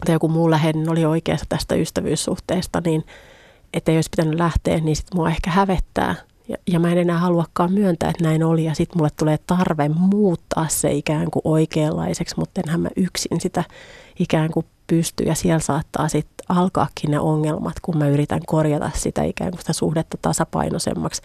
[0.06, 3.06] tai joku muu läheinen oli oikeassa tästä ystävyyssuhteesta, niin
[3.74, 6.16] että ei olisi pitänyt lähteä, niin sitten mua ehkä hävettää.
[6.48, 8.64] Ja, ja mä en enää haluakaan myöntää, että näin oli.
[8.64, 13.64] Ja sitten mulle tulee tarve muuttaa se ikään kuin oikeanlaiseksi, mutta enhän mä yksin sitä
[14.20, 19.24] ikään kuin pysty ja siellä saattaa sitten alkaakin ne ongelmat, kun mä yritän korjata sitä
[19.24, 21.22] ikään kuin sitä suhdetta tasapainoisemmaksi.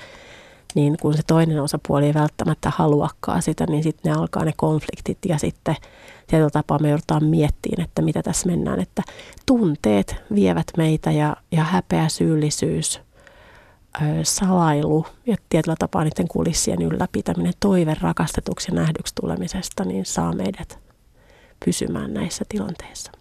[0.74, 5.18] niin kun se toinen osapuoli ei välttämättä haluakaan sitä, niin sitten ne alkaa ne konfliktit
[5.28, 5.76] ja sitten
[6.26, 9.02] tietyllä tapaa me joudutaan miettimään, että mitä tässä mennään, että
[9.46, 13.00] tunteet vievät meitä ja, ja häpeä, syyllisyys,
[14.22, 20.78] salailu ja tietyllä tapaa niiden kulissien ylläpitäminen, toive rakastetuksi ja nähdyksi tulemisesta, niin saa meidät
[21.64, 23.12] pysymään näissä tilanteissa.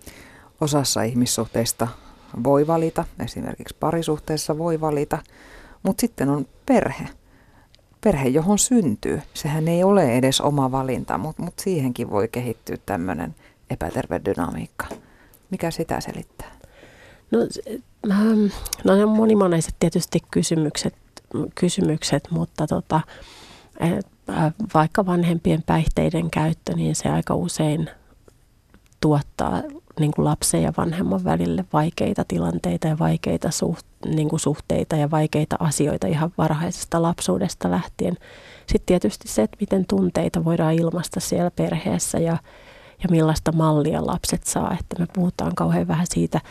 [0.62, 1.88] Osassa ihmissuhteista
[2.44, 5.18] voi valita, esimerkiksi parisuhteessa voi valita,
[5.84, 7.08] mutta sitten on perhe.
[8.04, 9.22] Perhe, johon syntyy.
[9.34, 13.36] Sehän ei ole edes oma valinta, mutta mut siihenkin voi kehittyä tämmöinen
[13.70, 14.86] epäterve dynamiikka.
[15.50, 16.52] Mikä sitä selittää?
[17.32, 17.40] No,
[18.84, 20.96] no ne on monimonaiset tietysti kysymykset,
[21.56, 23.02] kysymykset mutta tota,
[24.74, 27.90] vaikka vanhempien päihteiden käyttö, niin se aika usein
[29.02, 29.62] tuottaa
[30.00, 35.12] niin kuin lapsen ja vanhemman välille vaikeita tilanteita ja vaikeita suht, niin kuin suhteita ja
[35.12, 38.18] vaikeita asioita ihan varhaisesta lapsuudesta lähtien.
[38.68, 42.38] Sitten tietysti se, että miten tunteita voidaan ilmaista siellä perheessä ja,
[43.04, 44.78] ja millaista mallia lapset saa.
[44.80, 46.42] Että me puhutaan kauhean vähän siitä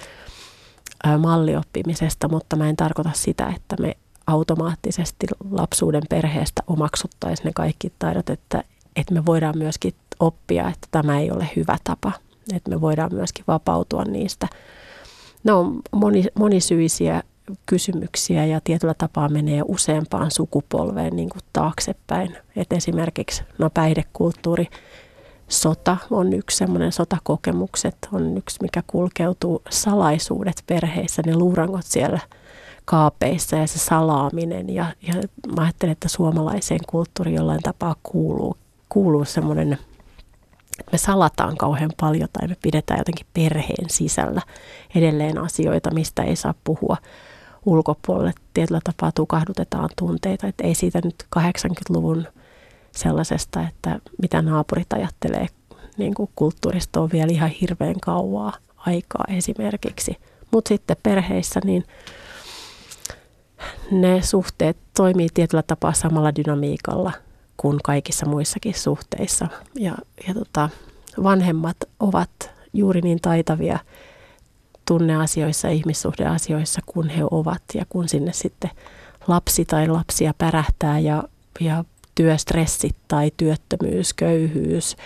[1.18, 8.30] mallioppimisesta, mutta mä en tarkoita sitä, että me automaattisesti lapsuuden perheestä omaksuttaisiin ne kaikki taidot,
[8.30, 8.62] että,
[8.96, 12.12] että me voidaan myöskin oppia, että tämä ei ole hyvä tapa–
[12.54, 14.48] että me voidaan myöskin vapautua niistä.
[15.44, 17.22] Ne on moni, monisyisiä
[17.66, 22.36] kysymyksiä ja tietyllä tapaa menee useampaan sukupolveen niin kuin taaksepäin.
[22.56, 24.68] Et esimerkiksi no päihdekulttuuri,
[25.48, 32.20] sota on yksi semmoinen, sotakokemukset on yksi, mikä kulkeutuu, salaisuudet perheissä, ne luurangot siellä
[32.84, 34.74] kaapeissa ja se salaaminen.
[34.74, 35.14] Ja, ja
[35.56, 38.56] mä ajattelen, että suomalaiseen kulttuuriin jollain tapaa kuuluu,
[38.88, 39.78] kuuluu semmoinen
[40.92, 44.42] me salataan kauhean paljon tai me pidetään jotenkin perheen sisällä
[44.94, 46.96] edelleen asioita, mistä ei saa puhua
[47.66, 48.32] ulkopuolelle.
[48.54, 52.26] Tietyllä tapaa tukahdutetaan tunteita, että ei siitä nyt 80-luvun
[52.96, 55.46] sellaisesta, että mitä naapurit ajattelee
[55.98, 60.16] niin kuin kulttuurista on vielä ihan hirveän kauaa aikaa esimerkiksi.
[60.50, 61.84] Mutta sitten perheissä niin
[63.90, 67.12] ne suhteet toimii tietyllä tapaa samalla dynamiikalla–
[67.56, 69.48] kuin kaikissa muissakin suhteissa.
[69.74, 69.94] Ja,
[70.28, 70.68] ja tota,
[71.22, 72.30] vanhemmat ovat
[72.72, 73.78] juuri niin taitavia
[74.84, 77.62] tunneasioissa, ihmissuhdeasioissa kuin he ovat.
[77.74, 78.70] Ja kun sinne sitten
[79.26, 81.24] lapsi tai lapsia pärähtää ja,
[81.60, 81.84] ja
[82.16, 84.96] työstressit tai työttömyys, köyhyys,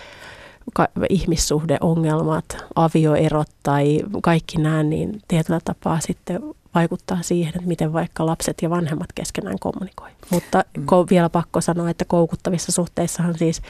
[0.73, 2.45] ka- ihmissuhdeongelmat,
[2.75, 6.41] avioerot tai kaikki nämä, niin tietyllä tapaa sitten
[6.75, 10.09] vaikuttaa siihen, että miten vaikka lapset ja vanhemmat keskenään kommunikoi.
[10.29, 10.83] Mutta mm.
[10.83, 13.61] ko- vielä pakko sanoa, että koukuttavissa suhteissahan siis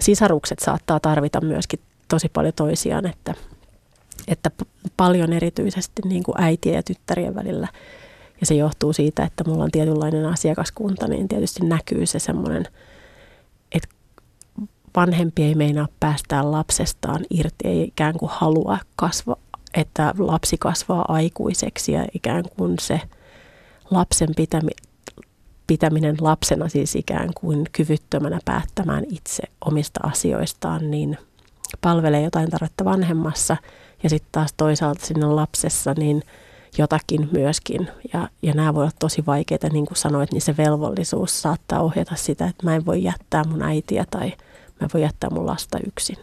[0.00, 3.34] sisarukset saattaa tarvita myöskin tosi paljon toisiaan, että,
[4.28, 4.50] että
[4.96, 7.68] paljon erityisesti niin kuin äitien ja tyttärien välillä.
[8.40, 12.64] Ja se johtuu siitä, että mulla on tietynlainen asiakaskunta, niin tietysti näkyy se semmoinen,
[13.72, 13.88] että
[14.96, 19.36] vanhempi ei meinaa päästää lapsestaan irti, ei ikään kuin halua kasva,
[19.74, 23.00] että lapsi kasvaa aikuiseksi ja ikään kuin se
[23.90, 24.70] lapsen pitämi,
[25.66, 31.18] pitäminen lapsena siis ikään kuin kyvyttömänä päättämään itse omista asioistaan, niin
[31.80, 33.56] palvelee jotain tarvetta vanhemmassa.
[34.02, 36.22] Ja sitten taas toisaalta sinne lapsessa niin
[36.78, 37.88] jotakin myöskin.
[38.12, 42.16] Ja, ja nämä voi olla tosi vaikeita, niin kuin sanoit, niin se velvollisuus saattaa ohjata
[42.16, 44.28] sitä, että mä en voi jättää mun äitiä tai
[44.80, 46.16] mä en voi jättää mun lasta yksin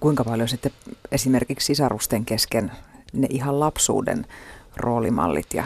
[0.00, 0.72] kuinka paljon sitten
[1.12, 2.72] esimerkiksi sisarusten kesken
[3.12, 4.26] ne ihan lapsuuden
[4.76, 5.64] roolimallit ja,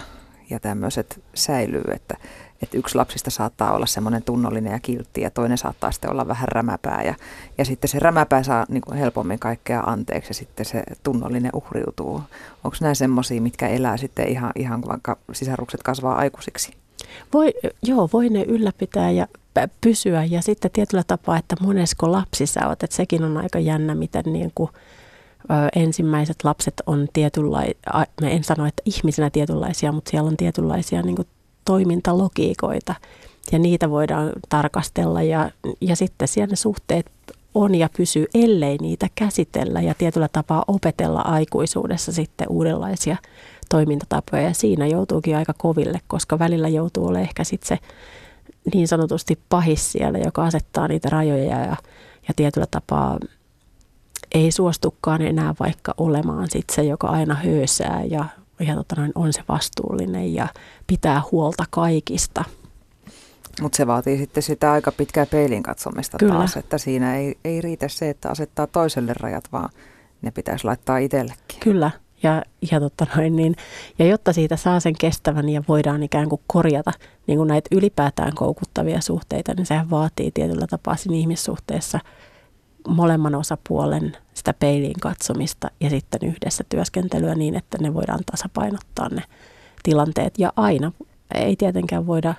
[0.51, 2.17] ja tämmöiset säilyy, että,
[2.63, 6.49] että yksi lapsista saattaa olla semmoinen tunnollinen ja kiltti ja toinen saattaa sitten olla vähän
[6.49, 7.15] rämäpää ja,
[7.59, 12.23] ja sitten se rämäpää saa niin kuin helpommin kaikkea anteeksi ja sitten se tunnollinen uhriutuu.
[12.65, 16.73] Onko nämä semmoisia, mitkä elää sitten ihan, ihan vaikka sisarukset kasvaa aikuisiksi?
[17.33, 19.27] Voi, joo, voi ne ylläpitää ja
[19.81, 23.95] pysyä ja sitten tietyllä tapaa, että monesko lapsi sä oot, että sekin on aika jännä,
[23.95, 24.71] miten niin kuin,
[25.75, 27.75] ensimmäiset lapset on tietynlaisia,
[28.23, 31.29] en sano, että ihmisenä tietynlaisia, mutta siellä on tietynlaisia niin kuin
[31.69, 32.95] toimintalogiikoita
[33.53, 35.51] ja niitä voidaan tarkastella ja,
[35.81, 37.07] ja sitten siellä ne suhteet
[37.55, 43.17] on ja pysyy, ellei niitä käsitellä ja tietyllä tapaa opetella aikuisuudessa sitten uudenlaisia
[43.69, 44.43] toimintatapoja.
[44.43, 47.79] Ja siinä joutuukin aika koville, koska välillä joutuu olemaan ehkä sitten se
[48.75, 51.77] niin sanotusti pahis siellä, joka asettaa niitä rajoja ja,
[52.29, 53.19] ja tietyllä tapaa
[54.35, 58.25] ei suostukaan enää vaikka olemaan sit se, joka aina höysää ja,
[58.61, 60.49] ja tota noin, on se vastuullinen ja
[60.87, 62.45] pitää huolta kaikista.
[63.63, 66.35] Mutta se vaatii sitten sitä aika pitkää peilin katsomista Kyllä.
[66.35, 69.69] taas, että siinä ei, ei riitä se, että asettaa toiselle rajat, vaan
[70.23, 71.61] ne pitäisi laittaa itsellekin.
[71.61, 71.91] Kyllä,
[72.23, 72.43] Ja,
[72.73, 73.57] ja, tota noin, niin,
[73.99, 76.93] ja jotta siitä saa sen kestävän ja voidaan ikään kuin korjata
[77.27, 82.01] niin kuin näitä ylipäätään koukuttavia suhteita, niin sehän vaatii tietyllä tapaa siinä ihmissuhteessa
[82.89, 89.23] molemman osapuolen sitä peiliin katsomista ja sitten yhdessä työskentelyä niin, että ne voidaan tasapainottaa ne
[89.83, 90.39] tilanteet.
[90.39, 90.93] Ja aina
[91.35, 92.35] ei tietenkään voida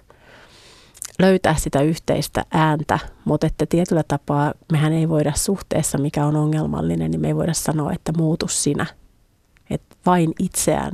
[1.19, 7.11] löytää sitä yhteistä ääntä, mutta että tietyllä tapaa mehän ei voida suhteessa, mikä on ongelmallinen,
[7.11, 8.85] niin me ei voida sanoa, että muutu sinä.
[9.69, 10.91] Että vain itseään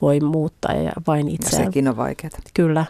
[0.00, 1.62] voi muuttaa ja vain itseään.
[1.62, 2.30] Ja sekin on vaikeaa.
[2.54, 2.84] Kyllä,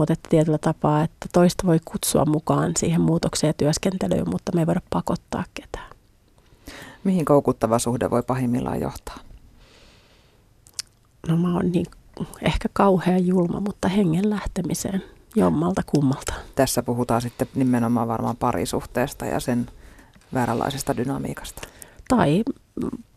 [0.00, 4.60] mutta että tietyllä tapaa, että toista voi kutsua mukaan siihen muutokseen ja työskentelyyn, mutta me
[4.60, 5.90] ei voida pakottaa ketään.
[7.04, 9.18] Mihin koukuttava suhde voi pahimmillaan johtaa?
[11.28, 11.86] No mä oon niin
[12.42, 15.02] ehkä kauhea julma, mutta hengen lähtemiseen
[15.36, 16.34] jommalta kummalta.
[16.54, 19.66] Tässä puhutaan sitten nimenomaan varmaan parisuhteesta ja sen
[20.34, 21.62] vääränlaisesta dynamiikasta.
[22.08, 22.44] Tai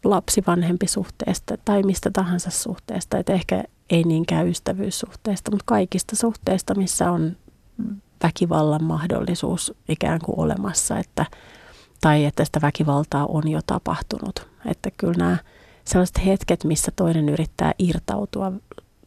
[0.03, 3.17] lapsivanhempi suhteesta tai mistä tahansa suhteesta.
[3.17, 7.37] Että ehkä ei niinkään ystävyyssuhteesta, mutta kaikista suhteista, missä on
[8.23, 11.25] väkivallan mahdollisuus ikään kuin olemassa, että,
[12.01, 14.47] tai että sitä väkivaltaa on jo tapahtunut.
[14.65, 15.37] Että kyllä nämä
[15.85, 18.51] sellaiset hetket, missä toinen yrittää irtautua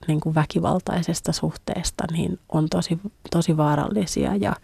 [0.09, 2.98] niin kuin väkivaltaisesta suhteesta, niin on tosi,
[3.30, 4.56] tosi vaarallisia ja,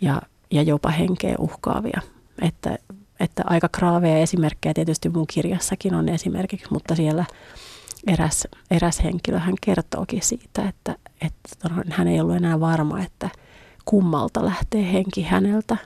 [0.00, 2.00] ja, ja jopa henkeä uhkaavia.
[2.42, 2.78] Että,
[3.20, 7.24] että aika kraaveja esimerkkejä tietysti mun kirjassakin on esimerkiksi, mutta siellä
[8.06, 13.30] eräs, eräs henkilö hän kertookin siitä, että, että hän ei ollut enää varma, että
[13.84, 15.76] kummalta lähtee henki häneltä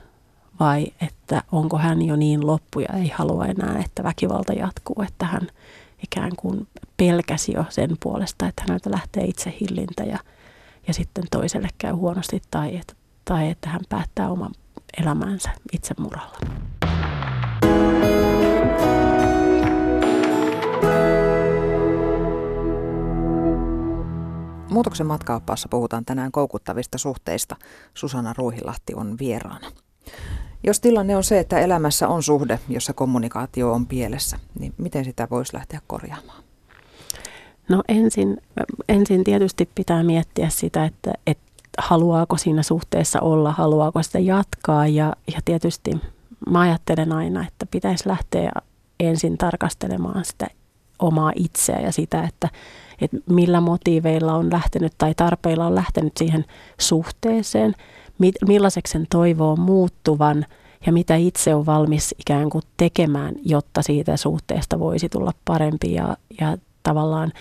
[0.59, 5.25] vai että onko hän jo niin loppu ja ei halua enää, että väkivalta jatkuu, että
[5.25, 5.47] hän
[6.03, 6.67] ikään kuin
[6.97, 10.19] pelkäsi jo sen puolesta, että häneltä lähtee itse hillintä ja,
[10.87, 12.93] ja sitten toiselle käy huonosti tai, että,
[13.25, 14.51] tai että hän päättää oman
[15.01, 16.37] elämänsä itsemurhalla.
[24.69, 27.55] Muutoksen matkaoppaassa puhutaan tänään koukuttavista suhteista.
[27.93, 29.71] Susanna Ruuhilahti on vieraana.
[30.63, 35.27] Jos tilanne on se, että elämässä on suhde, jossa kommunikaatio on pielessä, niin miten sitä
[35.31, 36.43] voisi lähteä korjaamaan?
[37.69, 38.37] No ensin,
[38.89, 41.43] ensin tietysti pitää miettiä sitä, että, että
[41.77, 45.91] haluaako siinä suhteessa olla, haluaako sitä jatkaa ja, ja tietysti
[46.49, 48.51] mä ajattelen aina, että pitäisi lähteä
[48.99, 50.47] ensin tarkastelemaan sitä
[50.99, 52.49] omaa itseä ja sitä, että,
[53.01, 56.45] että millä motiiveilla on lähtenyt tai tarpeilla on lähtenyt siihen
[56.79, 57.75] suhteeseen,
[58.47, 60.45] millaiseksi sen toivoo muuttuvan
[60.85, 66.17] ja mitä itse on valmis ikään kuin tekemään, jotta siitä suhteesta voisi tulla parempi ja,
[66.39, 67.31] ja tavallaan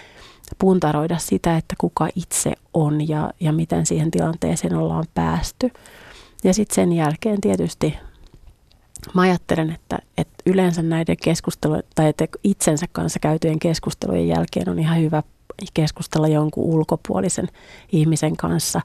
[0.59, 5.71] puntaroida sitä, että kuka itse on ja, ja miten siihen tilanteeseen ollaan päästy.
[6.45, 7.95] Ja sitten sen jälkeen tietysti
[9.15, 14.79] mä ajattelen, että, että yleensä näiden keskustelujen tai että itsensä kanssa käytyjen keskustelujen jälkeen on
[14.79, 15.23] ihan hyvä
[15.75, 17.49] keskustella jonkun ulkopuolisen
[17.93, 18.81] ihmisen kanssa.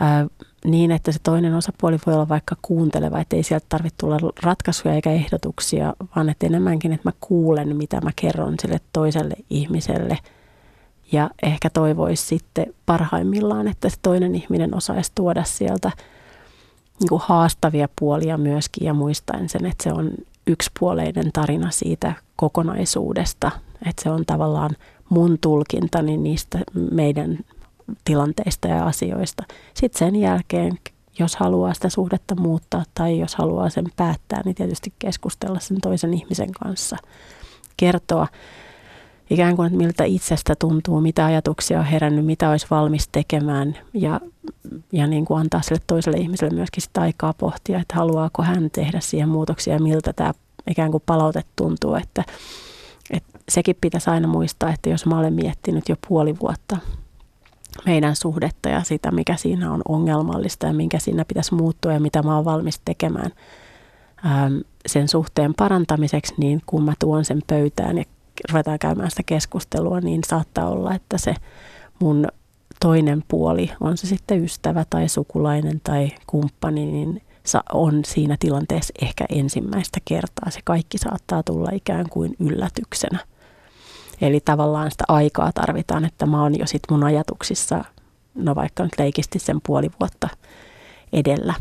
[0.00, 0.26] Ää,
[0.64, 4.94] niin, että se toinen osapuoli voi olla vaikka kuunteleva, että ei sieltä tarvitse tulla ratkaisuja
[4.94, 10.18] eikä ehdotuksia, vaan että enemmänkin, että mä kuulen, mitä mä kerron sille toiselle ihmiselle–
[11.12, 15.90] ja ehkä toivoisi sitten parhaimmillaan, että se toinen ihminen osaisi tuoda sieltä
[17.00, 20.10] niin kuin haastavia puolia myöskin ja muistaen sen, että se on
[20.46, 23.50] yksipuoleinen tarina siitä kokonaisuudesta.
[23.86, 24.70] Että se on tavallaan
[25.08, 26.58] mun tulkintani niistä
[26.90, 27.38] meidän
[28.04, 29.44] tilanteista ja asioista.
[29.74, 30.78] Sitten sen jälkeen,
[31.18, 36.14] jos haluaa sitä suhdetta muuttaa tai jos haluaa sen päättää, niin tietysti keskustella sen toisen
[36.14, 36.96] ihmisen kanssa.
[37.76, 38.26] Kertoa
[39.30, 44.20] ikään kuin, että miltä itsestä tuntuu, mitä ajatuksia on herännyt, mitä olisi valmis tekemään ja,
[44.92, 49.00] ja niin kuin antaa sille toiselle ihmiselle myöskin sitä aikaa pohtia, että haluaako hän tehdä
[49.00, 50.34] siihen muutoksia ja miltä tämä
[50.70, 52.24] ikään kuin palaute tuntuu, että,
[53.10, 56.76] että sekin pitäisi aina muistaa, että jos mä olen miettinyt jo puoli vuotta
[57.86, 62.22] meidän suhdetta ja sitä, mikä siinä on ongelmallista ja minkä siinä pitäisi muuttua ja mitä
[62.22, 63.30] mä oon valmis tekemään
[64.86, 68.04] sen suhteen parantamiseksi, niin kun mä tuon sen pöytään ja
[68.50, 71.34] ruvetaan käymään sitä keskustelua, niin saattaa olla, että se
[72.00, 72.26] mun
[72.80, 77.22] toinen puoli, on se sitten ystävä tai sukulainen tai kumppani, niin
[77.72, 80.50] on siinä tilanteessa ehkä ensimmäistä kertaa.
[80.50, 83.18] Se kaikki saattaa tulla ikään kuin yllätyksenä.
[84.20, 87.84] Eli tavallaan sitä aikaa tarvitaan, että mä oon jo sit mun ajatuksissa,
[88.34, 90.28] no vaikka nyt leikisti sen puoli vuotta
[91.12, 91.54] edellä.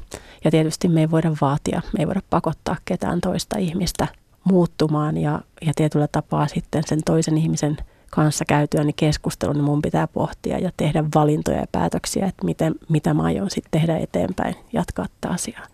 [0.43, 4.07] Ja tietysti me ei voida vaatia, me ei voida pakottaa ketään toista ihmistä
[4.45, 7.77] muuttumaan ja, ja tietyllä tapaa sitten sen toisen ihmisen
[8.11, 12.75] kanssa käytyäni niin keskustelun, niin mun pitää pohtia ja tehdä valintoja ja päätöksiä, että miten,
[12.89, 15.65] mitä mä aion sitten tehdä eteenpäin, jatkaa tätä asiaa.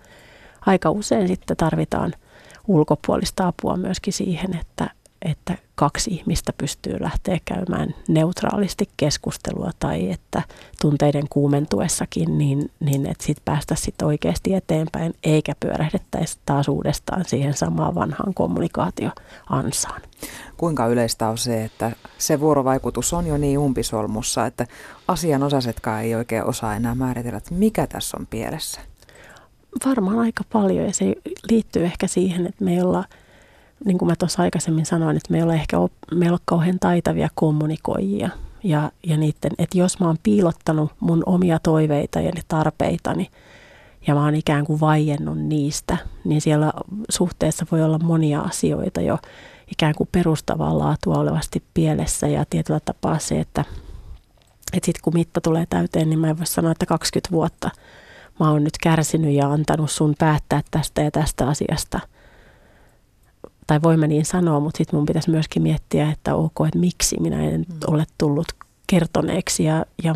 [0.65, 2.13] Aika usein sitten tarvitaan
[2.67, 4.89] ulkopuolista apua myöskin siihen, että,
[5.25, 10.41] että kaksi ihmistä pystyy lähteä käymään neutraalisti keskustelua tai että
[10.81, 17.53] tunteiden kuumentuessakin, niin, niin että sitten päästä sitten oikeasti eteenpäin, eikä pyörähdettäisi taas uudestaan siihen
[17.53, 20.01] samaan vanhaan kommunikaatioansaan.
[20.57, 24.67] Kuinka yleistä on se, että se vuorovaikutus on jo niin umpisolmussa, että
[25.07, 28.81] asianosaisetkaan ei oikein osaa enää määritellä, että mikä tässä on pielessä?
[29.85, 31.15] Varmaan aika paljon ja se
[31.51, 33.05] liittyy ehkä siihen, että me ei olla–
[33.85, 36.39] niin kuin mä tuossa aikaisemmin sanoin, että me ei ole ehkä op, me ei ole
[36.45, 38.29] kauhean taitavia kommunikoijia.
[38.63, 43.31] Ja, ja niiden, että jos mä oon piilottanut mun omia toiveita ja tarpeitani
[44.07, 46.73] ja mä oon ikään kuin vaiennut niistä, niin siellä
[47.09, 49.17] suhteessa voi olla monia asioita jo
[49.71, 53.65] ikään kuin perustavaa laatua olevasti pielessä ja tietyllä tapaa se, että,
[54.73, 57.69] että sitten kun mitta tulee täyteen, niin mä en voi sanoa, että 20 vuotta
[58.39, 61.99] mä oon nyt kärsinyt ja antanut sun päättää tästä ja tästä asiasta–
[63.71, 67.43] tai voimme niin sanoa, mutta sitten mun pitäisi myöskin miettiä, että ok, että miksi minä
[67.49, 67.75] en mm.
[67.87, 68.47] ole tullut
[68.87, 70.15] kertoneeksi ja, ja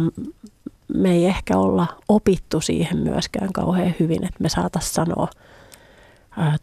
[0.94, 5.28] me ei ehkä olla opittu siihen myöskään kauhean hyvin, että me saataisiin sanoa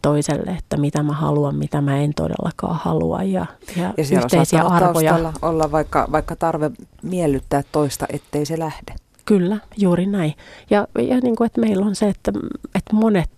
[0.03, 5.33] toiselle, että mitä mä haluan, mitä mä en todellakaan halua ja, ja, ja yhteisiä arvoja.
[5.43, 6.71] olla vaikka, vaikka tarve
[7.03, 8.95] miellyttää toista, ettei se lähde.
[9.25, 10.35] Kyllä, juuri näin.
[10.71, 12.33] Ja, ja niin kuin, että meillä on se, että,
[12.75, 13.31] että monet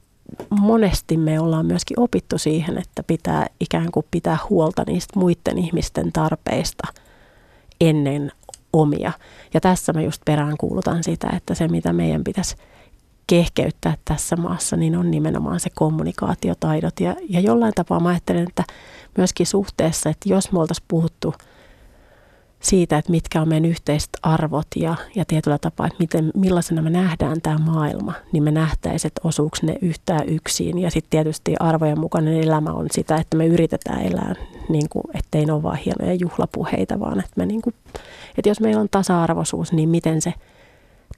[0.60, 6.12] monesti me ollaan myöskin opittu siihen, että pitää ikään kuin pitää huolta niistä muiden ihmisten
[6.12, 6.88] tarpeista
[7.80, 8.32] ennen
[8.72, 9.12] omia.
[9.54, 12.56] Ja tässä mä just perään kuulutan sitä, että se mitä meidän pitäisi
[13.26, 17.00] kehkeyttää tässä maassa, niin on nimenomaan se kommunikaatiotaidot.
[17.00, 18.64] Ja, ja jollain tapaa mä ajattelen, että
[19.18, 21.34] myöskin suhteessa, että jos me oltaisiin puhuttu–
[22.64, 26.90] siitä, että mitkä on meidän yhteiset arvot ja, ja tietyllä tapaa, että miten, millaisena me
[26.90, 30.78] nähdään tämä maailma, niin me nähtäisiin, että osuuko ne yhtään yksin.
[30.78, 34.34] Ja sitten tietysti arvojen mukainen elämä on sitä, että me yritetään elää,
[34.68, 37.74] niin kuin, ettei ne ole vain hienoja juhlapuheita, vaan että, me niin kuin,
[38.38, 40.34] että jos meillä on tasa-arvoisuus, niin miten se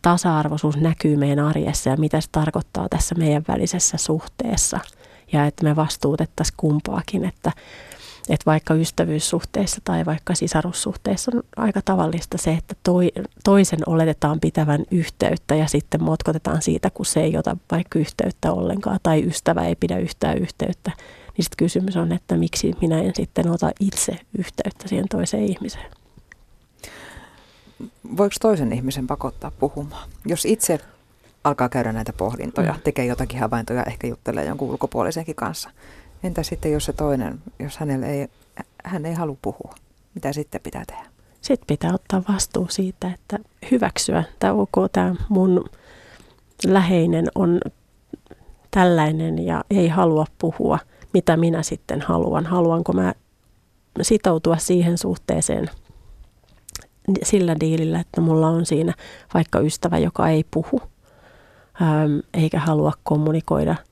[0.03, 4.81] tasa-arvoisuus näkyy meidän arjessa ja mitä se tarkoittaa tässä meidän välisessä suhteessa.
[5.33, 7.53] Ja että me vastuutettaisiin kumpaakin, että
[8.29, 13.13] että vaikka ystävyyssuhteissa tai vaikka sisarussuhteissa on aika tavallista se, että toi,
[13.45, 18.99] toisen oletetaan pitävän yhteyttä ja sitten motkotetaan siitä, kun se ei ota vaikka yhteyttä ollenkaan
[19.03, 20.93] tai ystävä ei pidä yhtään yhteyttä.
[21.37, 25.91] Niin sitten kysymys on, että miksi minä en sitten ota itse yhteyttä siihen toiseen ihmiseen.
[28.17, 30.09] Voiko toisen ihmisen pakottaa puhumaan?
[30.27, 30.79] Jos itse
[31.45, 32.81] alkaa käydä näitä pohdintoja, mm.
[32.85, 35.71] tekee jotakin havaintoja, ehkä juttelee jonkun ulkopuolisenkin kanssa–
[36.23, 38.29] Entä sitten, jos se toinen, jos hänelle ei,
[38.85, 39.75] hän ei halua puhua,
[40.15, 41.07] mitä sitten pitää tehdä?
[41.41, 43.39] Sitten pitää ottaa vastuu siitä, että
[43.71, 45.65] hyväksyä, että ok, tämä mun
[46.67, 47.61] läheinen on
[48.71, 50.79] tällainen ja ei halua puhua,
[51.13, 52.47] mitä minä sitten haluan.
[52.47, 53.15] Haluanko mä
[54.03, 55.71] sitoutua siihen suhteeseen
[57.23, 58.95] sillä diilillä, että mulla on siinä
[59.35, 60.83] vaikka ystävä, joka ei puhu,
[62.35, 63.77] eikä halua kommunikoida–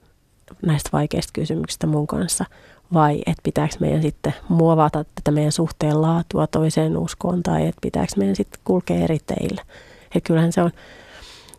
[0.66, 2.44] näistä vaikeista kysymyksistä mun kanssa,
[2.92, 8.12] vai että pitääkö meidän sitten muovata tätä meidän suhteen laatua toiseen uskoon, tai että pitääkö
[8.16, 9.62] meidän sitten kulkea eri teillä.
[10.14, 10.70] Ja kyllähän se on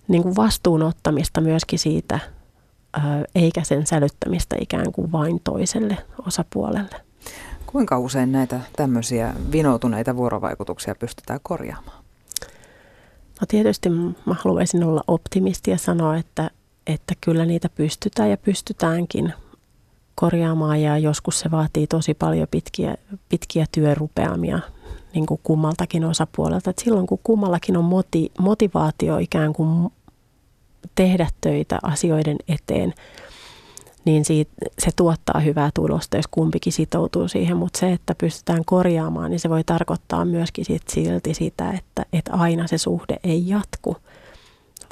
[0.07, 2.19] niin kuin vastuunottamista myöskin siitä,
[3.35, 7.01] eikä sen sälyttämistä ikään kuin vain toiselle osapuolelle.
[7.65, 12.03] Kuinka usein näitä tämmöisiä vinoutuneita vuorovaikutuksia pystytään korjaamaan?
[13.41, 16.51] No tietysti mä haluaisin olla optimisti ja sanoa, että
[16.87, 19.33] että kyllä niitä pystytään ja pystytäänkin
[20.15, 22.95] korjaamaan ja joskus se vaatii tosi paljon pitkiä,
[23.29, 24.59] pitkiä työrupeamia
[25.13, 26.69] niin kuin kummaltakin osapuolelta.
[26.69, 29.89] Et silloin kun kummallakin on moti, motivaatio ikään kuin
[30.95, 32.93] tehdä töitä asioiden eteen,
[34.05, 37.57] niin siitä, se tuottaa hyvää tulosta, jos kumpikin sitoutuu siihen.
[37.57, 42.33] Mutta se, että pystytään korjaamaan, niin se voi tarkoittaa myöskin sit silti sitä, että, että
[42.33, 43.97] aina se suhde ei jatku,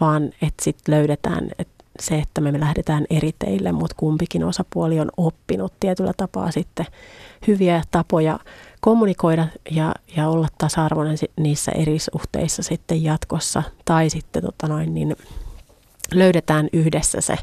[0.01, 5.09] vaan että sitten löydetään, että se, että me lähdetään eri teille, mutta kumpikin osapuoli on
[5.17, 6.85] oppinut tietyllä tapaa sitten
[7.47, 8.39] hyviä tapoja
[8.81, 13.63] kommunikoida ja, ja olla tasa-arvoinen niissä eri suhteissa sitten jatkossa.
[13.85, 15.15] Tai sitten tota noin, niin
[16.13, 17.35] löydetään yhdessä se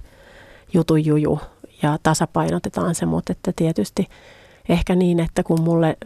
[1.05, 1.41] juju
[1.83, 4.09] ja tasapainotetaan se, mutta että tietysti
[4.69, 5.97] ehkä niin, että kun mulle,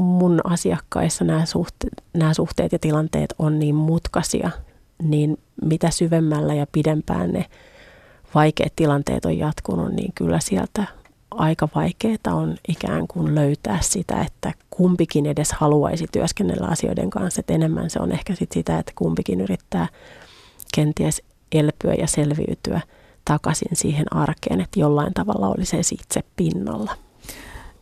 [0.00, 4.50] mun asiakkaissa nämä, suhte, nämä suhteet ja tilanteet on niin mutkasia,
[5.02, 7.46] niin mitä syvemmällä ja pidempään ne
[8.34, 10.84] vaikeat tilanteet on jatkunut, niin kyllä sieltä
[11.30, 17.40] aika vaikeaa on ikään kuin löytää sitä, että kumpikin edes haluaisi työskennellä asioiden kanssa.
[17.40, 19.88] Että enemmän se on ehkä sit sitä, että kumpikin yrittää
[20.74, 21.22] kenties
[21.52, 22.80] elpyä ja selviytyä
[23.24, 26.96] takaisin siihen arkeen, että jollain tavalla olisi itse pinnalla.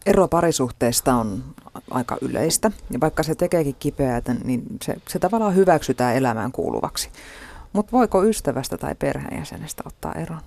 [0.07, 1.45] Ero parisuhteesta on
[1.91, 7.11] aika yleistä ja vaikka se tekeekin kipeää, niin se, se tavallaan hyväksytään elämään kuuluvaksi.
[7.73, 10.41] Mutta voiko ystävästä tai perheenjäsenestä ottaa eron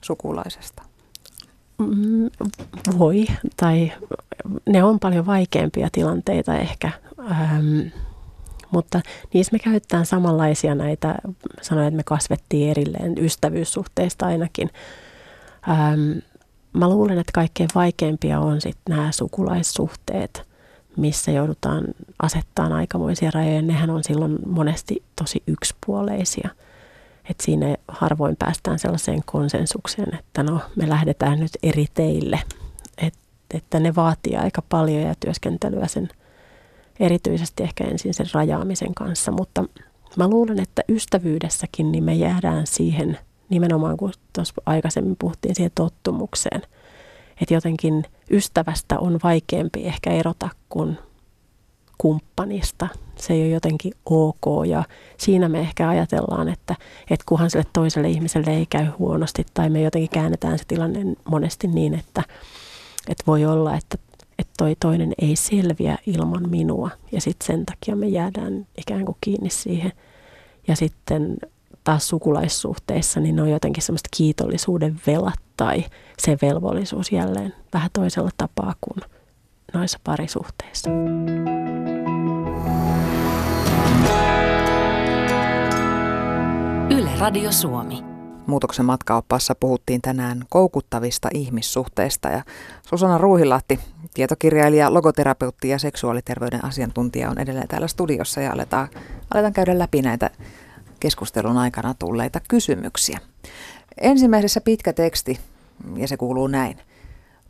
[0.00, 0.82] sukulaisesta?
[1.78, 2.30] Mm,
[2.98, 3.92] voi, tai
[4.68, 6.90] ne on paljon vaikeampia tilanteita ehkä,
[7.30, 7.80] ähm,
[8.70, 9.00] mutta
[9.34, 11.14] niissä me käytetään samanlaisia näitä,
[11.62, 14.70] sanoin, että me kasvettiin erilleen ystävyyssuhteista ainakin.
[15.68, 16.18] Ähm,
[16.72, 20.47] mä luulen, että kaikkein vaikeimpia on sitten nämä sukulaissuhteet,
[20.98, 21.84] missä joudutaan
[22.22, 23.62] asettamaan aikamoisia rajoja.
[23.62, 26.48] Nehän on silloin monesti tosi yksipuoleisia.
[27.30, 32.40] Et siinä harvoin päästään sellaiseen konsensukseen, että no me lähdetään nyt eri teille.
[32.98, 33.14] Et,
[33.54, 36.08] että ne vaatii aika paljon ja työskentelyä sen
[37.00, 39.32] erityisesti ehkä ensin sen rajaamisen kanssa.
[39.32, 39.64] Mutta
[40.16, 43.18] mä luulen, että ystävyydessäkin niin me jäädään siihen
[43.48, 46.62] nimenomaan, kun tuossa aikaisemmin puhuttiin siihen tottumukseen.
[47.42, 50.98] Että jotenkin ystävästä on vaikeampi ehkä erota kuin
[51.98, 52.88] kumppanista.
[53.16, 54.84] Se ei ole jotenkin ok ja
[55.16, 56.74] siinä me ehkä ajatellaan, että,
[57.10, 61.66] että kunhan sille toiselle ihmiselle ei käy huonosti tai me jotenkin käännetään se tilanne monesti
[61.66, 62.22] niin, että,
[63.08, 63.98] että voi olla, että,
[64.38, 69.16] että toi toinen ei selviä ilman minua ja sitten sen takia me jäädään ikään kuin
[69.20, 69.92] kiinni siihen.
[70.68, 71.36] Ja sitten
[71.84, 75.84] taas sukulaissuhteissa, niin ne on jotenkin semmoista kiitollisuuden velat tai
[76.18, 79.10] se velvollisuus jälleen vähän toisella tapaa kuin
[79.74, 80.90] noissa parisuhteissa.
[86.90, 88.04] Yle Radio Suomi.
[88.46, 92.42] Muutoksen matkaoppaassa puhuttiin tänään koukuttavista ihmissuhteista ja
[92.86, 93.80] Susanna Ruuhilahti,
[94.14, 98.88] tietokirjailija, logoterapeutti ja seksuaaliterveyden asiantuntija on edelleen täällä studiossa ja aletaan,
[99.34, 100.30] aletaan käydä läpi näitä
[101.00, 103.18] keskustelun aikana tulleita kysymyksiä.
[104.00, 105.38] Ensimmäisessä pitkä teksti,
[105.96, 106.78] ja se kuuluu näin.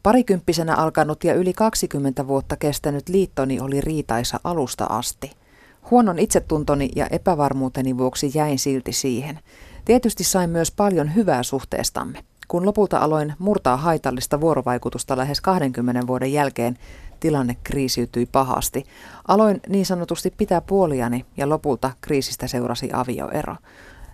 [0.03, 5.33] Parikymppisenä alkanut ja yli 20 vuotta kestänyt liittoni oli riitaisa alusta asti.
[5.91, 9.39] Huonon itsetuntoni ja epävarmuuteni vuoksi jäin silti siihen.
[9.85, 12.25] Tietysti sain myös paljon hyvää suhteestamme.
[12.49, 16.79] Kun lopulta aloin murtaa haitallista vuorovaikutusta lähes 20 vuoden jälkeen,
[17.21, 18.85] tilanne kriisiytyi pahasti.
[19.29, 23.57] Aloin niin sanotusti pitää puoliani ja lopulta kriisistä seurasi avioero.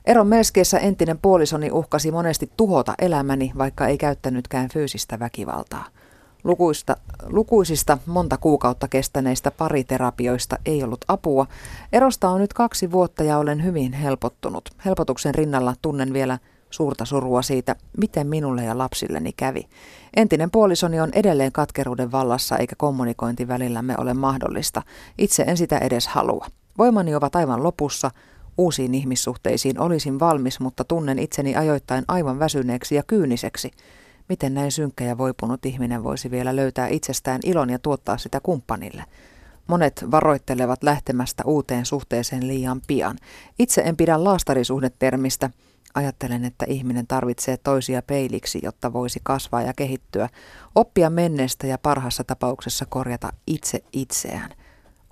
[0.04, 5.84] Eron melskeessä entinen puolisoni uhkasi monesti tuhota elämäni, vaikka ei käyttänytkään fyysistä väkivaltaa.
[6.44, 6.96] Lukuista,
[7.26, 11.46] lukuisista monta kuukautta kestäneistä pariterapioista ei ollut apua.
[11.92, 14.68] Erosta on nyt kaksi vuotta ja olen hyvin helpottunut.
[14.84, 16.38] Helpotuksen rinnalla tunnen vielä
[16.74, 19.68] suurta surua siitä, miten minulle ja lapsilleni kävi.
[20.16, 24.82] Entinen puolisoni on edelleen katkeruuden vallassa eikä kommunikointi välillämme ole mahdollista.
[25.18, 26.46] Itse en sitä edes halua.
[26.78, 28.10] Voimani ovat aivan lopussa.
[28.58, 33.70] Uusiin ihmissuhteisiin olisin valmis, mutta tunnen itseni ajoittain aivan väsyneeksi ja kyyniseksi.
[34.28, 39.04] Miten näin synkkä ja voipunut ihminen voisi vielä löytää itsestään ilon ja tuottaa sitä kumppanille?
[39.66, 43.16] Monet varoittelevat lähtemästä uuteen suhteeseen liian pian.
[43.58, 45.50] Itse en pidä laastarisuhdetermistä.
[45.94, 50.28] Ajattelen, että ihminen tarvitsee toisia peiliksi, jotta voisi kasvaa ja kehittyä,
[50.74, 54.50] oppia menneestä ja parhaassa tapauksessa korjata itse itseään.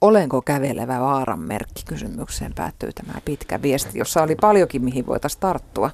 [0.00, 1.82] Olenko kävelevä vaaran merkki?
[1.86, 5.90] Kysymykseen päättyy tämä pitkä viesti, jossa oli paljonkin, mihin voitaisiin tarttua.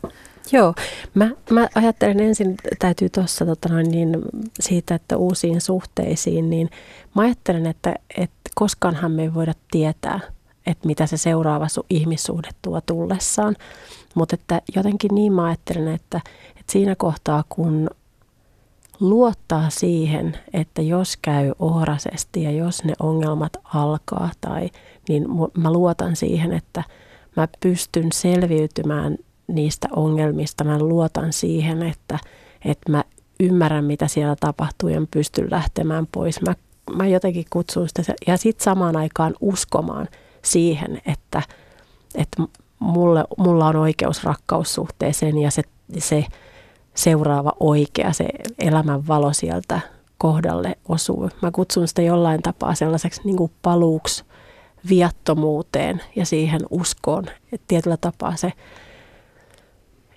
[0.53, 0.75] Joo,
[1.15, 4.17] mä, mä ajattelen ensin, täytyy tuossa tota niin,
[4.61, 6.71] siitä, että uusiin suhteisiin, niin
[7.15, 10.21] mä ajattelen, että, että koskaanhan me ei voida tietää,
[10.67, 13.57] että mitä se seuraava su- ihmissuhde tuo tullessaan.
[14.19, 17.91] Mutta että jotenkin niin mä ajattelen, että, että siinä kohtaa kun
[19.01, 24.71] luottaa siihen, että jos käy ohrasesti ja jos ne ongelmat alkaa, tai,
[25.09, 26.83] niin mä luotan siihen, että
[27.37, 29.17] mä pystyn selviytymään
[29.47, 30.65] niistä ongelmista.
[30.65, 32.19] Mä luotan siihen, että,
[32.65, 33.05] että mä
[33.41, 36.41] ymmärrän, mitä siellä tapahtuu ja pystyn lähtemään pois.
[36.43, 36.55] Mä,
[36.97, 40.09] mä jotenkin kutsun sitä ja sitten samaan aikaan uskomaan
[40.45, 41.43] siihen, että,
[42.15, 42.43] että
[42.79, 45.63] mulle, mulla on oikeus rakkaussuhteeseen ja se,
[45.99, 46.25] se
[46.95, 49.81] seuraava oikea, se elämän valo sieltä
[50.19, 51.31] kohdalle osuu.
[51.43, 54.25] Mä kutsun sitä jollain tapaa sellaiseksi niin kuin paluuksi
[54.89, 57.25] viattomuuteen ja siihen uskoon.
[57.53, 58.53] Että tietyllä tapaa se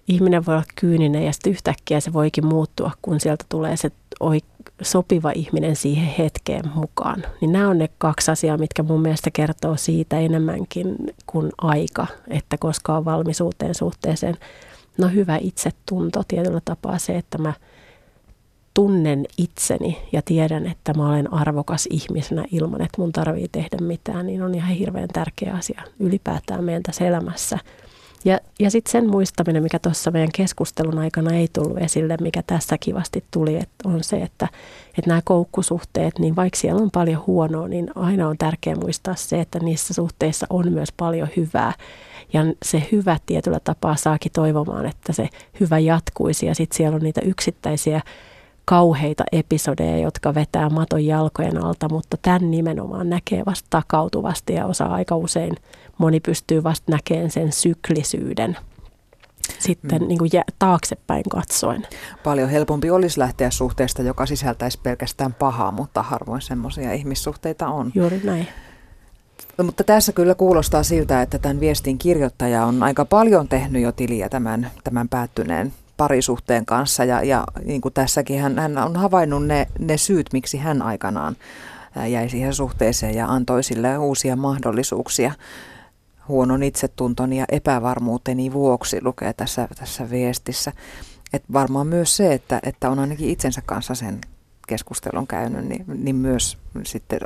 [0.07, 3.91] ihminen voi olla kyyninen ja sitten yhtäkkiä se voikin muuttua, kun sieltä tulee se
[4.81, 7.23] sopiva ihminen siihen hetkeen mukaan.
[7.41, 10.95] Niin nämä on ne kaksi asiaa, mitkä mun mielestä kertoo siitä enemmänkin
[11.25, 14.37] kuin aika, että koska on valmiisuuteen suhteeseen.
[14.97, 17.53] No hyvä itsetunto tietyllä tapaa se, että mä
[18.73, 24.25] tunnen itseni ja tiedän, että mä olen arvokas ihmisenä ilman, että mun tarvii tehdä mitään,
[24.25, 27.59] niin on ihan hirveän tärkeä asia ylipäätään meidän tässä elämässä–
[28.25, 32.77] Ja, ja sitten sen muistaminen, mikä tuossa meidän keskustelun aikana ei tullut esille, mikä tässä
[32.77, 34.47] kivasti tuli, että on se, että,
[34.97, 39.41] että nämä koukkusuhteet, niin vaikka siellä on paljon huonoa, niin aina on tärkeää muistaa se,
[39.41, 41.73] että niissä suhteissa on myös paljon hyvää.
[42.33, 47.01] Ja se hyvä tietyllä tapaa saakin toivomaan, että se hyvä jatkuisi ja sitten siellä on
[47.01, 48.01] niitä yksittäisiä
[48.65, 54.85] kauheita episodeja, jotka vetää maton jalkojen alta, mutta tämän nimenomaan näkee vasta takautuvasti ja osa
[54.85, 55.55] aika usein
[55.97, 58.57] moni pystyy vasta näkemään sen syklisyyden
[59.59, 60.07] sitten mm.
[60.07, 61.87] niin kuin taaksepäin katsoen.
[62.23, 67.91] Paljon helpompi olisi lähteä suhteesta, joka sisältäisi pelkästään pahaa, mutta harvoin semmoisia ihmissuhteita on.
[67.95, 68.47] Juuri näin.
[69.57, 73.91] No, mutta tässä kyllä kuulostaa siltä, että tämän viestin kirjoittaja on aika paljon tehnyt jo
[73.91, 79.45] tiliä tämän, tämän päättyneen parisuhteen kanssa ja, ja niin kuin tässäkin hän, hän on havainnut
[79.45, 81.35] ne, ne syyt, miksi hän aikanaan
[82.09, 85.31] jäi siihen suhteeseen ja antoi sille uusia mahdollisuuksia
[86.31, 90.71] huonon itsetuntoni ja epävarmuuteni vuoksi, lukee tässä, tässä viestissä.
[91.33, 94.21] Et varmaan myös se, että, että on ainakin itsensä kanssa sen
[94.67, 97.19] keskustelun käynyt, niin, niin myös sitten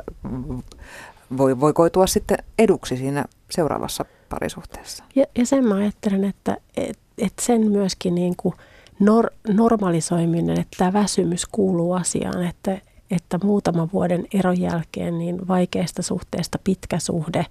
[1.38, 5.04] voi, voi koitua sitten eduksi siinä seuraavassa parisuhteessa.
[5.14, 8.54] Ja, ja sen mä ajattelen, että et, et sen myöskin niin kuin
[9.00, 12.80] nor, normalisoiminen, että tämä väsymys kuuluu asiaan, että,
[13.10, 17.46] että muutaman vuoden eron jälkeen niin vaikeasta suhteesta pitkä suhde,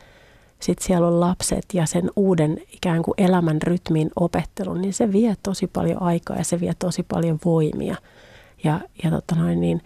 [0.59, 5.35] sitten siellä on lapset ja sen uuden ikään kuin elämän rytmin opettelu, niin se vie
[5.43, 7.95] tosi paljon aikaa ja se vie tosi paljon voimia.
[8.63, 9.81] Ja, ja tota noin, niin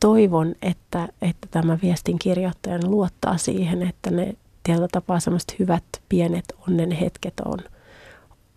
[0.00, 6.44] toivon, että, että tämä viestin kirjoittajan luottaa siihen, että ne tietyllä tapaa semmoiset hyvät pienet
[6.68, 7.58] onnen hetket on,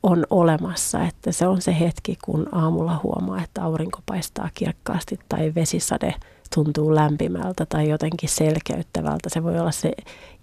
[0.03, 1.03] on olemassa.
[1.03, 6.15] Että se on se hetki, kun aamulla huomaa, että aurinko paistaa kirkkaasti tai vesisade
[6.55, 9.29] tuntuu lämpimältä tai jotenkin selkeyttävältä.
[9.29, 9.91] Se voi olla se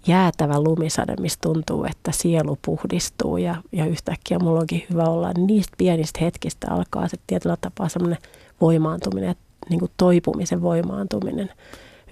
[0.07, 5.31] jäätävä lumisade, missä tuntuu, että sielu puhdistuu ja, ja yhtäkkiä mulla onkin hyvä olla.
[5.37, 8.17] Niistä pienistä hetkistä alkaa se tietyllä tapaa semmoinen
[8.61, 9.35] voimaantuminen,
[9.69, 11.49] niin kuin toipumisen voimaantuminen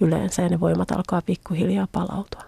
[0.00, 2.42] yleensä ja ne voimat alkaa pikkuhiljaa palautua.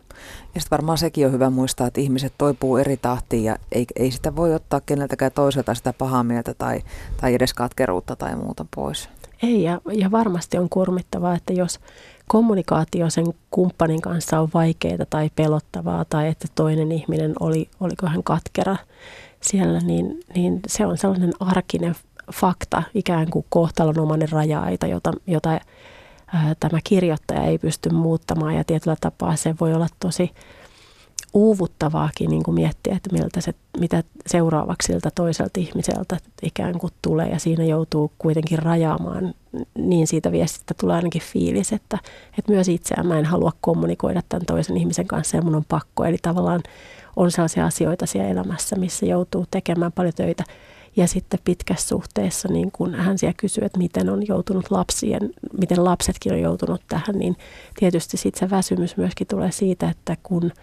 [0.55, 4.11] Ja sitten varmaan sekin on hyvä muistaa, että ihmiset toipuu eri tahtiin ja ei, ei
[4.11, 6.82] sitä voi ottaa keneltäkään toiselta sitä pahaa mieltä tai,
[7.20, 9.09] tai edes katkeruutta tai muuta pois.
[9.45, 11.80] Ei, ja, ja varmasti on kurmittavaa, että jos
[12.28, 18.22] kommunikaatio sen kumppanin kanssa on vaikeaa tai pelottavaa tai että toinen ihminen oli, oliko hän
[18.22, 18.76] katkera
[19.40, 21.95] siellä, niin, niin se on sellainen arkinen
[22.32, 28.97] fakta, ikään kuin kohtalonomainen raja-aita, jota, jota ää, tämä kirjoittaja ei pysty muuttamaan ja tietyllä
[29.01, 30.30] tapaa se voi olla tosi
[31.35, 37.28] uuvuttavaakin niin kuin miettiä, että miltä se, mitä seuraavaksi siltä toiselta ihmiseltä ikään kuin tulee
[37.28, 39.35] ja siinä joutuu kuitenkin rajaamaan,
[39.78, 41.99] niin siitä viestistä tulee ainakin fiilis, että,
[42.39, 46.05] että myös itseään mä en halua kommunikoida tämän toisen ihmisen kanssa ja mun on pakko.
[46.05, 46.62] Eli tavallaan
[47.16, 50.45] on sellaisia asioita siellä elämässä, missä joutuu tekemään paljon töitä.
[50.97, 55.85] Ja sitten pitkässä suhteessa, niin kun hän siellä kysyy, että miten on joutunut lapsien, miten
[55.85, 57.37] lapsetkin on joutunut tähän, niin
[57.78, 60.53] tietysti sitten se väsymys myöskin tulee siitä, että kun–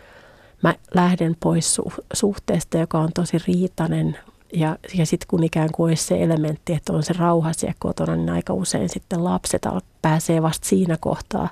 [0.62, 4.18] mä lähden pois su- suhteesta, joka on tosi riitainen.
[4.54, 8.16] Ja, ja sitten kun ikään kuin olisi se elementti, että on se rauha siellä kotona,
[8.16, 9.66] niin aika usein sitten lapset
[10.02, 11.50] pääsee vasta siinä kohtaa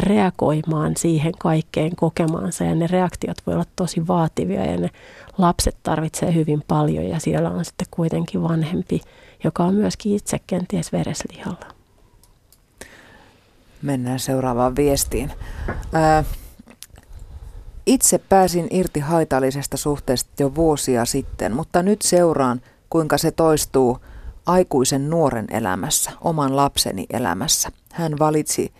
[0.00, 2.64] reagoimaan siihen kaikkeen kokemaansa.
[2.64, 4.90] Ja ne reaktiot voi olla tosi vaativia ja ne
[5.38, 9.00] lapset tarvitsee hyvin paljon ja siellä on sitten kuitenkin vanhempi,
[9.44, 11.66] joka on myöskin itse kenties vereslihalla.
[13.82, 15.32] Mennään seuraavaan viestiin.
[15.92, 16.24] Ää,
[17.86, 22.60] itse pääsin irti haitallisesta suhteesta jo vuosia sitten, mutta nyt seuraan,
[22.90, 23.98] kuinka se toistuu
[24.46, 27.68] aikuisen nuoren elämässä, oman lapseni elämässä.
[27.92, 28.72] Hän valitsi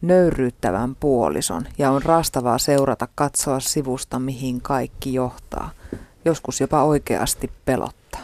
[0.00, 5.70] nöyryyttävän puolison ja on rastavaa seurata katsoa sivusta, mihin kaikki johtaa.
[6.24, 8.22] Joskus jopa oikeasti pelottaa.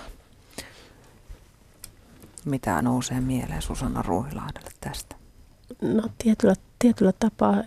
[2.44, 5.16] Mitä nousee mieleen Susanna Ruuhilahdelle tästä?
[5.82, 6.54] No tietyllä,
[6.84, 7.62] tietyllä tapaa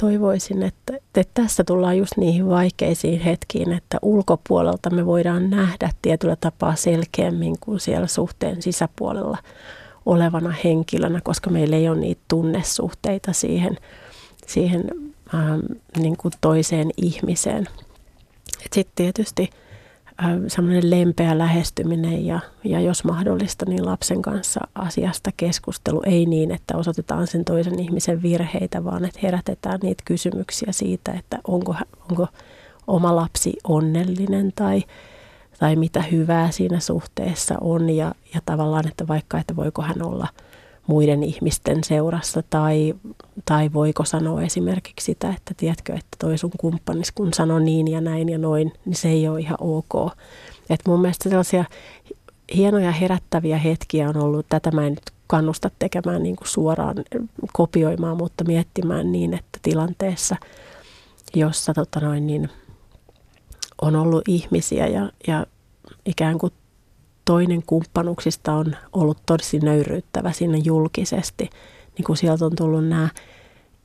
[0.00, 6.36] toivoisin, että, että tässä tullaan just niihin vaikeisiin hetkiin, että ulkopuolelta me voidaan nähdä tietyllä
[6.36, 9.38] tapaa selkeämmin kuin siellä suhteen sisäpuolella
[10.06, 13.76] olevana henkilönä, koska meillä ei ole niitä tunnesuhteita siihen,
[14.46, 14.84] siihen
[15.34, 15.60] ähm,
[15.98, 17.68] niin kuin toiseen ihmiseen.
[18.72, 19.50] Sitten tietysti–
[20.48, 26.02] semmoinen lempeä lähestyminen ja, ja jos mahdollista, niin lapsen kanssa asiasta keskustelu.
[26.06, 31.38] Ei niin, että osoitetaan sen toisen ihmisen virheitä, vaan että herätetään niitä kysymyksiä siitä, että
[31.48, 31.74] onko,
[32.10, 32.26] onko
[32.86, 34.82] oma lapsi onnellinen tai,
[35.58, 40.28] tai mitä hyvää siinä suhteessa on ja, ja tavallaan, että vaikka, että voiko hän olla
[40.86, 42.94] muiden ihmisten seurassa tai,
[43.44, 48.00] tai voiko sanoa esimerkiksi sitä, että tiedätkö, että toi sun kumppanis kun sanoo niin ja
[48.00, 50.12] näin ja noin, niin se ei ole ihan ok.
[50.70, 51.64] Et mun mielestä sellaisia
[52.54, 56.96] hienoja herättäviä hetkiä on ollut, tätä mä en nyt kannusta tekemään niin kuin suoraan
[57.52, 60.36] kopioimaan, mutta miettimään niin, että tilanteessa,
[61.34, 62.50] jossa tota noin, niin
[63.82, 65.46] on ollut ihmisiä ja, ja
[66.06, 66.52] ikään kuin
[67.24, 71.50] toinen kumppanuksista on ollut tosi nöyryyttävä sinne julkisesti,
[71.96, 73.08] niin kun sieltä on tullut nämä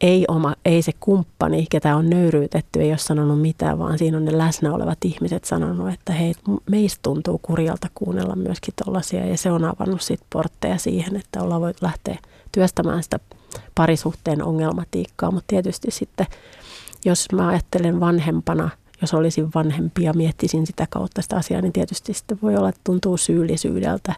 [0.02, 4.26] ei, oma, ei se kumppani, ketä on nöyryytetty, ei ole sanonut mitään, vaan siinä on
[4.26, 6.34] ne läsnä olevat ihmiset sanonut, että hei,
[6.70, 9.26] meistä tuntuu kurjalta kuunnella myöskin tuollaisia.
[9.26, 12.18] Ja se on avannut sitten portteja siihen, että ollaan voitu lähteä
[12.52, 13.20] työstämään sitä
[13.76, 15.32] parisuhteen ongelmatiikkaa.
[15.32, 16.28] Mutta tietysti sitten,
[17.06, 18.70] jos mä ajattelen vanhempana,
[19.02, 22.82] jos olisin vanhempi ja miettisin sitä kautta sitä asiaa, niin tietysti sitten voi olla, että
[22.84, 24.14] tuntuu syyllisyydeltä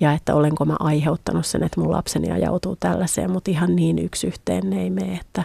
[0.00, 4.26] ja että olenko mä aiheuttanut sen, että mun lapseni ajautuu tällaiseen, mutta ihan niin yksi
[4.26, 5.44] yhteen ne ei mene, että,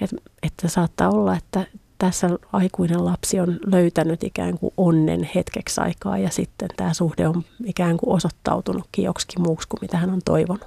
[0.00, 1.66] että, että saattaa olla, että
[1.98, 7.44] tässä aikuinen lapsi on löytänyt ikään kuin onnen hetkeksi aikaa ja sitten tämä suhde on
[7.64, 10.66] ikään kuin osoittautunutkin joksikin muuksi kuin mitä hän on toivonut.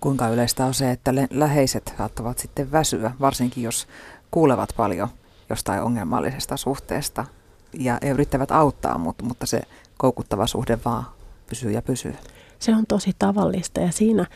[0.00, 3.86] Kuinka yleistä on se, että läheiset saattavat sitten väsyä, varsinkin jos
[4.30, 5.08] kuulevat paljon
[5.50, 7.24] jostain ongelmallisesta suhteesta
[7.72, 9.62] ja yrittävät auttaa, mutta, mutta se
[9.98, 11.04] koukuttava suhde vaan
[11.48, 12.14] pysyy ja pysyy.
[12.58, 14.26] Se on tosi tavallista ja siinä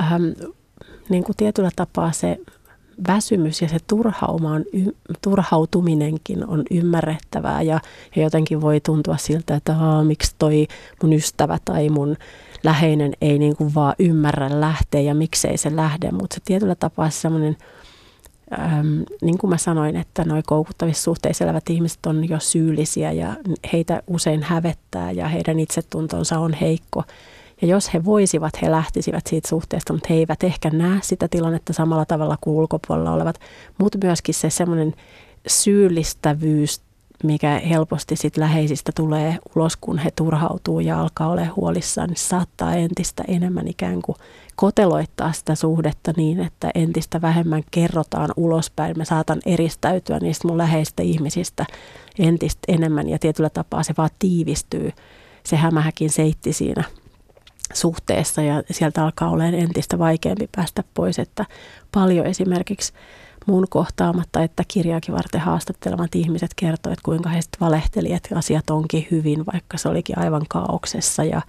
[0.00, 0.22] ähm,
[1.08, 2.38] niin kuin tietyllä tapaa se
[3.08, 4.90] väsymys ja se turhauma on, y,
[5.22, 7.80] turhautuminenkin on ymmärrettävää ja,
[8.16, 10.66] ja jotenkin voi tuntua siltä, että Aa, miksi toi
[11.02, 12.16] mun ystävä tai mun
[12.62, 17.10] läheinen ei niin kuin vaan ymmärrä lähteä ja miksei se lähde, mutta se tietyllä tapaa
[17.10, 17.56] semmoinen
[18.52, 23.36] ähm, niin kuin mä sanoin, että nuo koukuttavissa suhteissa elävät ihmiset on jo syyllisiä ja
[23.72, 27.02] heitä usein hävettää ja heidän itsetuntonsa on heikko.
[27.62, 31.72] Ja jos he voisivat, he lähtisivät siitä suhteesta, mutta he eivät ehkä näe sitä tilannetta
[31.72, 33.40] samalla tavalla kuin ulkopuolella olevat.
[33.78, 34.94] Mutta myöskin se semmoinen
[35.46, 36.80] syyllistävyys
[37.24, 42.74] mikä helposti sit läheisistä tulee ulos, kun he turhautuu ja alkaa olla huolissaan, niin saattaa
[42.74, 44.16] entistä enemmän ikään kuin
[44.56, 48.98] koteloittaa sitä suhdetta niin, että entistä vähemmän kerrotaan ulospäin.
[48.98, 51.66] Mä saatan eristäytyä niistä mun läheistä ihmisistä
[52.18, 54.92] entistä enemmän ja tietyllä tapaa se vaan tiivistyy.
[55.46, 56.84] Se hämähäkin seitti siinä
[57.72, 61.46] suhteessa ja sieltä alkaa olemaan entistä vaikeampi päästä pois, että
[61.92, 62.92] paljon esimerkiksi
[63.46, 69.06] mun kohtaamatta, että kirjaakin varten haastattelemat ihmiset kertoivat, kuinka he sitten valehteli, että asiat onkin
[69.10, 71.24] hyvin, vaikka se olikin aivan kaauksessa.
[71.24, 71.42] Ja,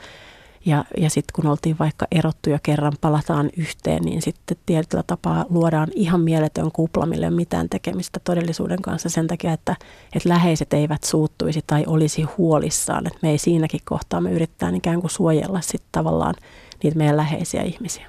[0.66, 5.45] ja, ja sitten kun oltiin vaikka erottu ja kerran palataan yhteen, niin sitten tietyllä tapaa
[5.49, 9.76] luodaan ihan mieletön kupla, mille mitään tekemistä todellisuuden kanssa sen takia, että,
[10.16, 13.07] että läheiset eivät suuttuisi tai olisi huolissaan.
[13.07, 16.36] Että me ei siinäkin kohtaa, me yritetään ikään kuin suojella sitten tavallaan
[16.84, 18.07] niitä meidän läheisiä ihmisiä.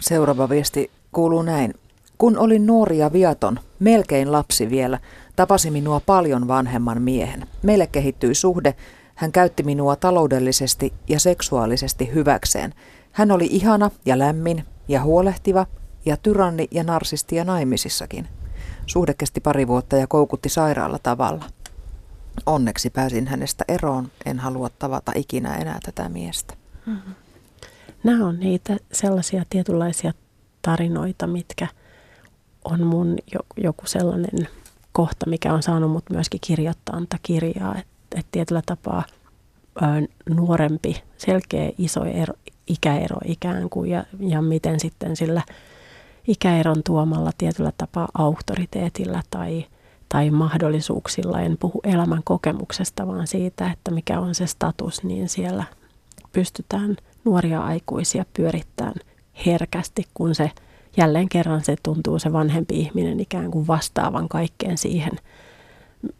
[0.00, 1.74] Seuraava viesti kuuluu näin.
[2.18, 4.98] Kun olin nuori ja viaton, melkein lapsi vielä,
[5.36, 7.46] tapasi minua paljon vanhemman miehen.
[7.62, 8.74] Meille kehittyi suhde,
[9.14, 12.74] hän käytti minua taloudellisesti ja seksuaalisesti hyväkseen.
[13.12, 15.66] Hän oli ihana ja lämmin ja huolehtiva
[16.04, 18.28] ja tyranni ja narsisti ja naimisissakin.
[18.86, 21.44] Suhde kesti pari vuotta ja koukutti sairaalla tavalla.
[22.46, 26.54] Onneksi pääsin hänestä eroon, en halua tavata ikinä enää tätä miestä.
[26.86, 27.14] Mm-hmm.
[28.04, 30.12] Nämä on niitä sellaisia tietynlaisia
[30.62, 31.66] tarinoita, mitkä–
[32.64, 33.18] on mun
[33.56, 34.48] joku sellainen
[34.92, 39.02] kohta, mikä on saanut mut myöskin kirjoittaa antaa kirjaa, että et tietyllä tapaa
[40.30, 42.34] nuorempi, selkeä iso ero,
[42.66, 45.42] ikäero ikään kuin ja, ja miten sitten sillä
[46.28, 49.66] ikäeron tuomalla tietyllä tapaa auktoriteetilla tai,
[50.08, 55.64] tai mahdollisuuksilla, en puhu elämän kokemuksesta, vaan siitä, että mikä on se status, niin siellä
[56.32, 58.94] pystytään nuoria aikuisia pyörittämään
[59.46, 60.50] herkästi, kun se–
[60.96, 65.12] jälleen kerran se tuntuu se vanhempi ihminen ikään kuin vastaavan kaikkeen siihen,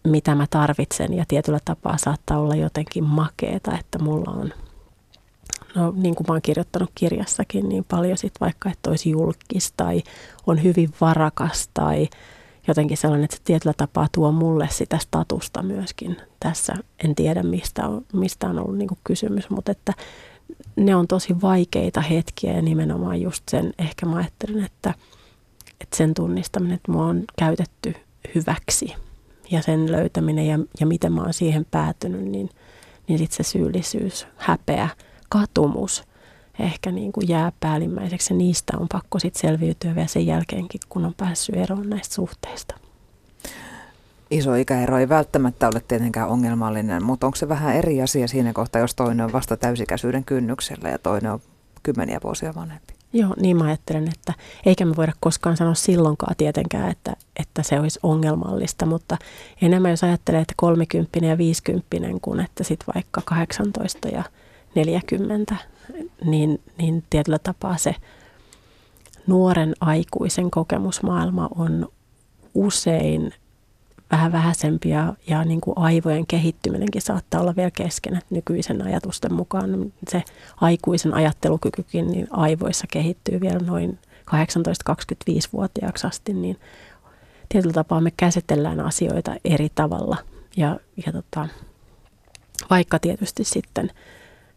[0.04, 1.14] mitä mä tarvitsen.
[1.14, 4.52] Ja tietyllä tapaa saattaa olla jotenkin makeeta, että mulla on,
[5.74, 10.02] no niin kuin mä oon kirjoittanut kirjassakin, niin paljon sit vaikka, että olisi julkis tai
[10.46, 12.08] on hyvin varakas tai
[12.68, 16.74] jotenkin sellainen, että se tietyllä tapaa tuo mulle sitä statusta myöskin tässä.
[17.04, 19.92] En tiedä, mistä on, mistä on ollut niin kysymys, mutta että
[20.76, 24.94] ne on tosi vaikeita hetkiä ja nimenomaan just sen, ehkä mä ajattelen, että,
[25.80, 27.94] että sen tunnistaminen, että mua on käytetty
[28.34, 28.94] hyväksi
[29.52, 32.50] ja sen löytäminen ja, ja miten mä oon siihen päätynyt, niin,
[33.08, 34.88] niin sitten se syyllisyys, häpeä,
[35.28, 36.04] katumus
[36.58, 41.14] ehkä niin kuin jää päällimmäiseksi niistä on pakko sitten selviytyä vielä sen jälkeenkin, kun on
[41.14, 42.74] päässyt eroon näistä suhteista
[44.32, 48.80] iso ikäero ei välttämättä ole tietenkään ongelmallinen, mutta onko se vähän eri asia siinä kohtaa,
[48.80, 51.40] jos toinen on vasta täysikäisyyden kynnyksellä ja toinen on
[51.82, 52.94] kymmeniä vuosia vanhempi.
[53.12, 54.34] Joo, niin mä ajattelen, että
[54.66, 59.16] eikä me voida koskaan sanoa silloinkaan tietenkään, että, että se olisi ongelmallista, mutta
[59.62, 61.86] enemmän jos ajattelee, että 30 ja 50
[62.22, 64.24] kuin että sitten vaikka 18 ja
[64.74, 65.56] 40,
[66.24, 67.94] niin, niin tietyllä tapaa se
[69.26, 71.88] nuoren aikuisen kokemusmaailma on
[72.54, 73.34] usein
[74.12, 78.14] vähän vähäisempi ja, ja niin kuin aivojen kehittyminenkin saattaa olla vielä kesken.
[78.14, 80.22] Että nykyisen ajatusten mukaan se
[80.60, 83.98] aikuisen ajattelukykykin niin aivoissa kehittyy vielä noin
[84.30, 86.56] 18-25-vuotiaaksi asti, niin
[87.48, 90.16] tietyllä tapaa me käsitellään asioita eri tavalla.
[90.56, 91.48] Ja, ja tota,
[92.70, 93.90] vaikka tietysti sitten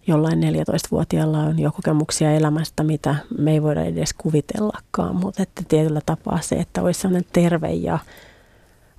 [0.07, 6.01] jollain 14-vuotiaalla on jo kokemuksia elämästä, mitä me ei voida edes kuvitellakaan, mutta että tietyllä
[6.05, 7.99] tapaa se, että olisi sellainen terve ja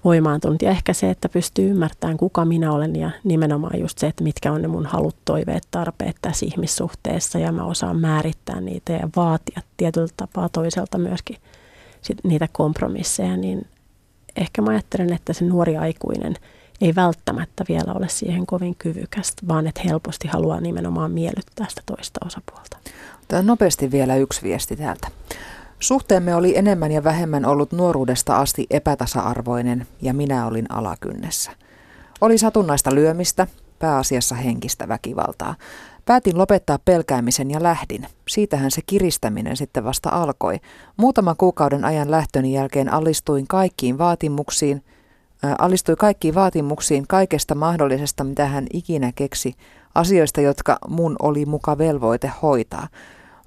[0.06, 4.24] voimaantunut ja ehkä se, että pystyy ymmärtämään, kuka minä olen ja nimenomaan just se, että
[4.24, 9.08] mitkä on ne mun halut, toiveet, tarpeet tässä ihmissuhteessa ja mä osaan määrittää niitä ja
[9.16, 11.36] vaatia tietyllä tapaa toiselta myöskin
[12.02, 13.66] sit niitä kompromisseja, niin
[14.36, 16.34] ehkä mä ajattelen, että se nuori aikuinen
[16.80, 22.20] ei välttämättä vielä ole siihen kovin kyvykästä, vaan että helposti haluaa nimenomaan miellyttää sitä toista
[22.26, 22.76] osapuolta.
[23.28, 25.08] Tämä nopeasti vielä yksi viesti täältä.
[25.80, 31.50] Suhteemme oli enemmän ja vähemmän ollut nuoruudesta asti epätasa-arvoinen ja minä olin alakynnessä.
[32.20, 33.46] Oli satunnaista lyömistä,
[33.78, 35.54] pääasiassa henkistä väkivaltaa.
[36.04, 38.06] Päätin lopettaa pelkäämisen ja lähdin.
[38.28, 40.60] Siitähän se kiristäminen sitten vasta alkoi.
[40.96, 44.84] Muutaman kuukauden ajan lähtöni jälkeen alistuin kaikkiin vaatimuksiin,
[45.44, 49.54] äh, alistui kaikkiin vaatimuksiin kaikesta mahdollisesta, mitä hän ikinä keksi,
[49.94, 52.88] asioista, jotka mun oli muka velvoite hoitaa.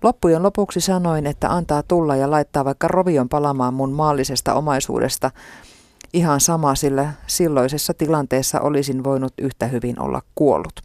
[0.04, 5.32] Loppujen lopuksi sanoin, että antaa tulla ja laittaa vaikka rovion palamaan mun maallisesta omaisuudesta.
[6.14, 10.82] Ihan sama, sillä silloisessa tilanteessa olisin voinut yhtä hyvin olla kuollut.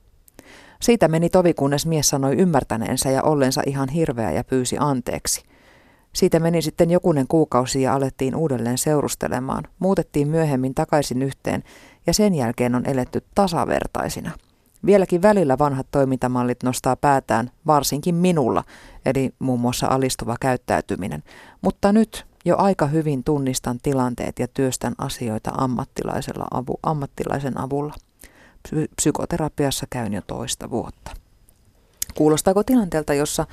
[0.80, 5.42] Siitä meni tovi, kunnes mies sanoi ymmärtäneensä ja ollensa ihan hirveä ja pyysi anteeksi.
[6.12, 9.64] Siitä meni sitten jokunen kuukausi ja alettiin uudelleen seurustelemaan.
[9.78, 11.62] Muutettiin myöhemmin takaisin yhteen
[12.06, 14.30] ja sen jälkeen on eletty tasavertaisina.
[14.86, 18.64] Vieläkin välillä vanhat toimintamallit nostaa päätään, varsinkin minulla,
[19.06, 21.22] eli muun muassa alistuva käyttäytyminen.
[21.62, 27.94] Mutta nyt jo aika hyvin tunnistan tilanteet ja työstän asioita ammattilaisella avu, ammattilaisen avulla.
[28.68, 31.10] Psy- psykoterapiassa käyn jo toista vuotta.
[32.14, 33.46] Kuulostaako tilanteelta, jossa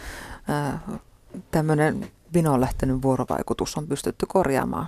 [1.51, 4.87] tämmöinen vinoon lähtenyt vuorovaikutus on pystytty korjaamaan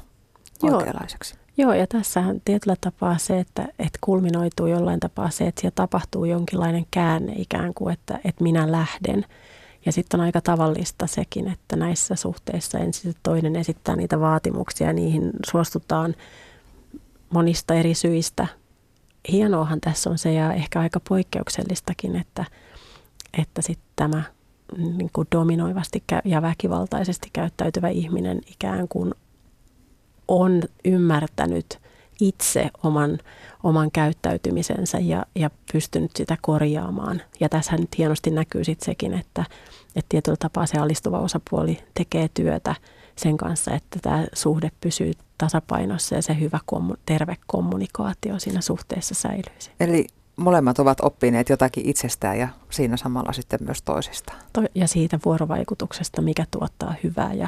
[0.64, 1.43] oikeanlaiseksi?
[1.58, 6.26] Joo, ja tässähän tietyllä tapaa se, että, että kulminoituu jollain tapaa se, että siellä tapahtuu
[6.26, 9.26] jonkinlainen käänne ikään kuin, että, että minä lähden.
[9.86, 14.94] Ja sitten on aika tavallista sekin, että näissä suhteissa ensin toinen esittää niitä vaatimuksia ja
[14.94, 16.16] niihin suostutaan
[17.30, 18.48] monista eri syistä.
[19.32, 22.46] Hienoahan tässä on se ja ehkä aika poikkeuksellistakin, että,
[23.38, 24.24] että sitten tämä
[24.78, 29.14] niin kuin dominoivasti ja väkivaltaisesti käyttäytyvä ihminen ikään kuin
[30.28, 31.80] on ymmärtänyt
[32.22, 33.20] itse oman,
[33.64, 37.22] oman käyttäytymisensä ja, ja pystynyt sitä korjaamaan.
[37.40, 39.46] Ja tässä nyt hienosti näkyy sitten sekin, että,
[39.96, 42.76] että tietyllä tapaa se alistuva osapuoli tekee työtä
[43.16, 46.60] sen kanssa, että tämä suhde pysyy tasapainossa ja se hyvä
[47.06, 49.72] terve kommunikaatio siinä suhteessa säilyisi.
[49.80, 54.40] Eli molemmat ovat oppineet jotakin itsestään ja siinä samalla sitten myös toisistaan.
[54.76, 57.48] Ja siitä vuorovaikutuksesta, mikä tuottaa hyvää ja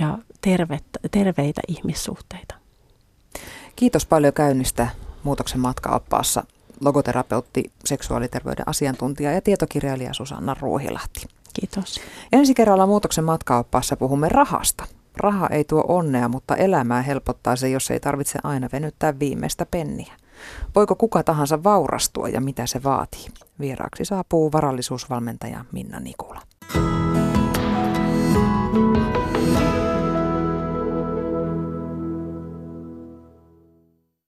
[0.00, 2.54] ja tervettä, terveitä ihmissuhteita.
[3.76, 4.88] Kiitos paljon käynnistä
[5.22, 6.44] Muutoksen matkaoppaassa
[6.80, 11.26] logoterapeutti, seksuaaliterveyden asiantuntija ja tietokirjailija Susanna Ruuhilahti.
[11.60, 12.00] Kiitos.
[12.32, 14.84] Ensi kerralla Muutoksen matkaoppaassa puhumme rahasta.
[15.16, 20.12] Raha ei tuo onnea, mutta elämää helpottaa se, jos ei tarvitse aina venyttää viimeistä penniä.
[20.74, 23.26] Voiko kuka tahansa vaurastua ja mitä se vaatii?
[23.60, 26.40] Vieraaksi saapuu varallisuusvalmentaja Minna Nikula.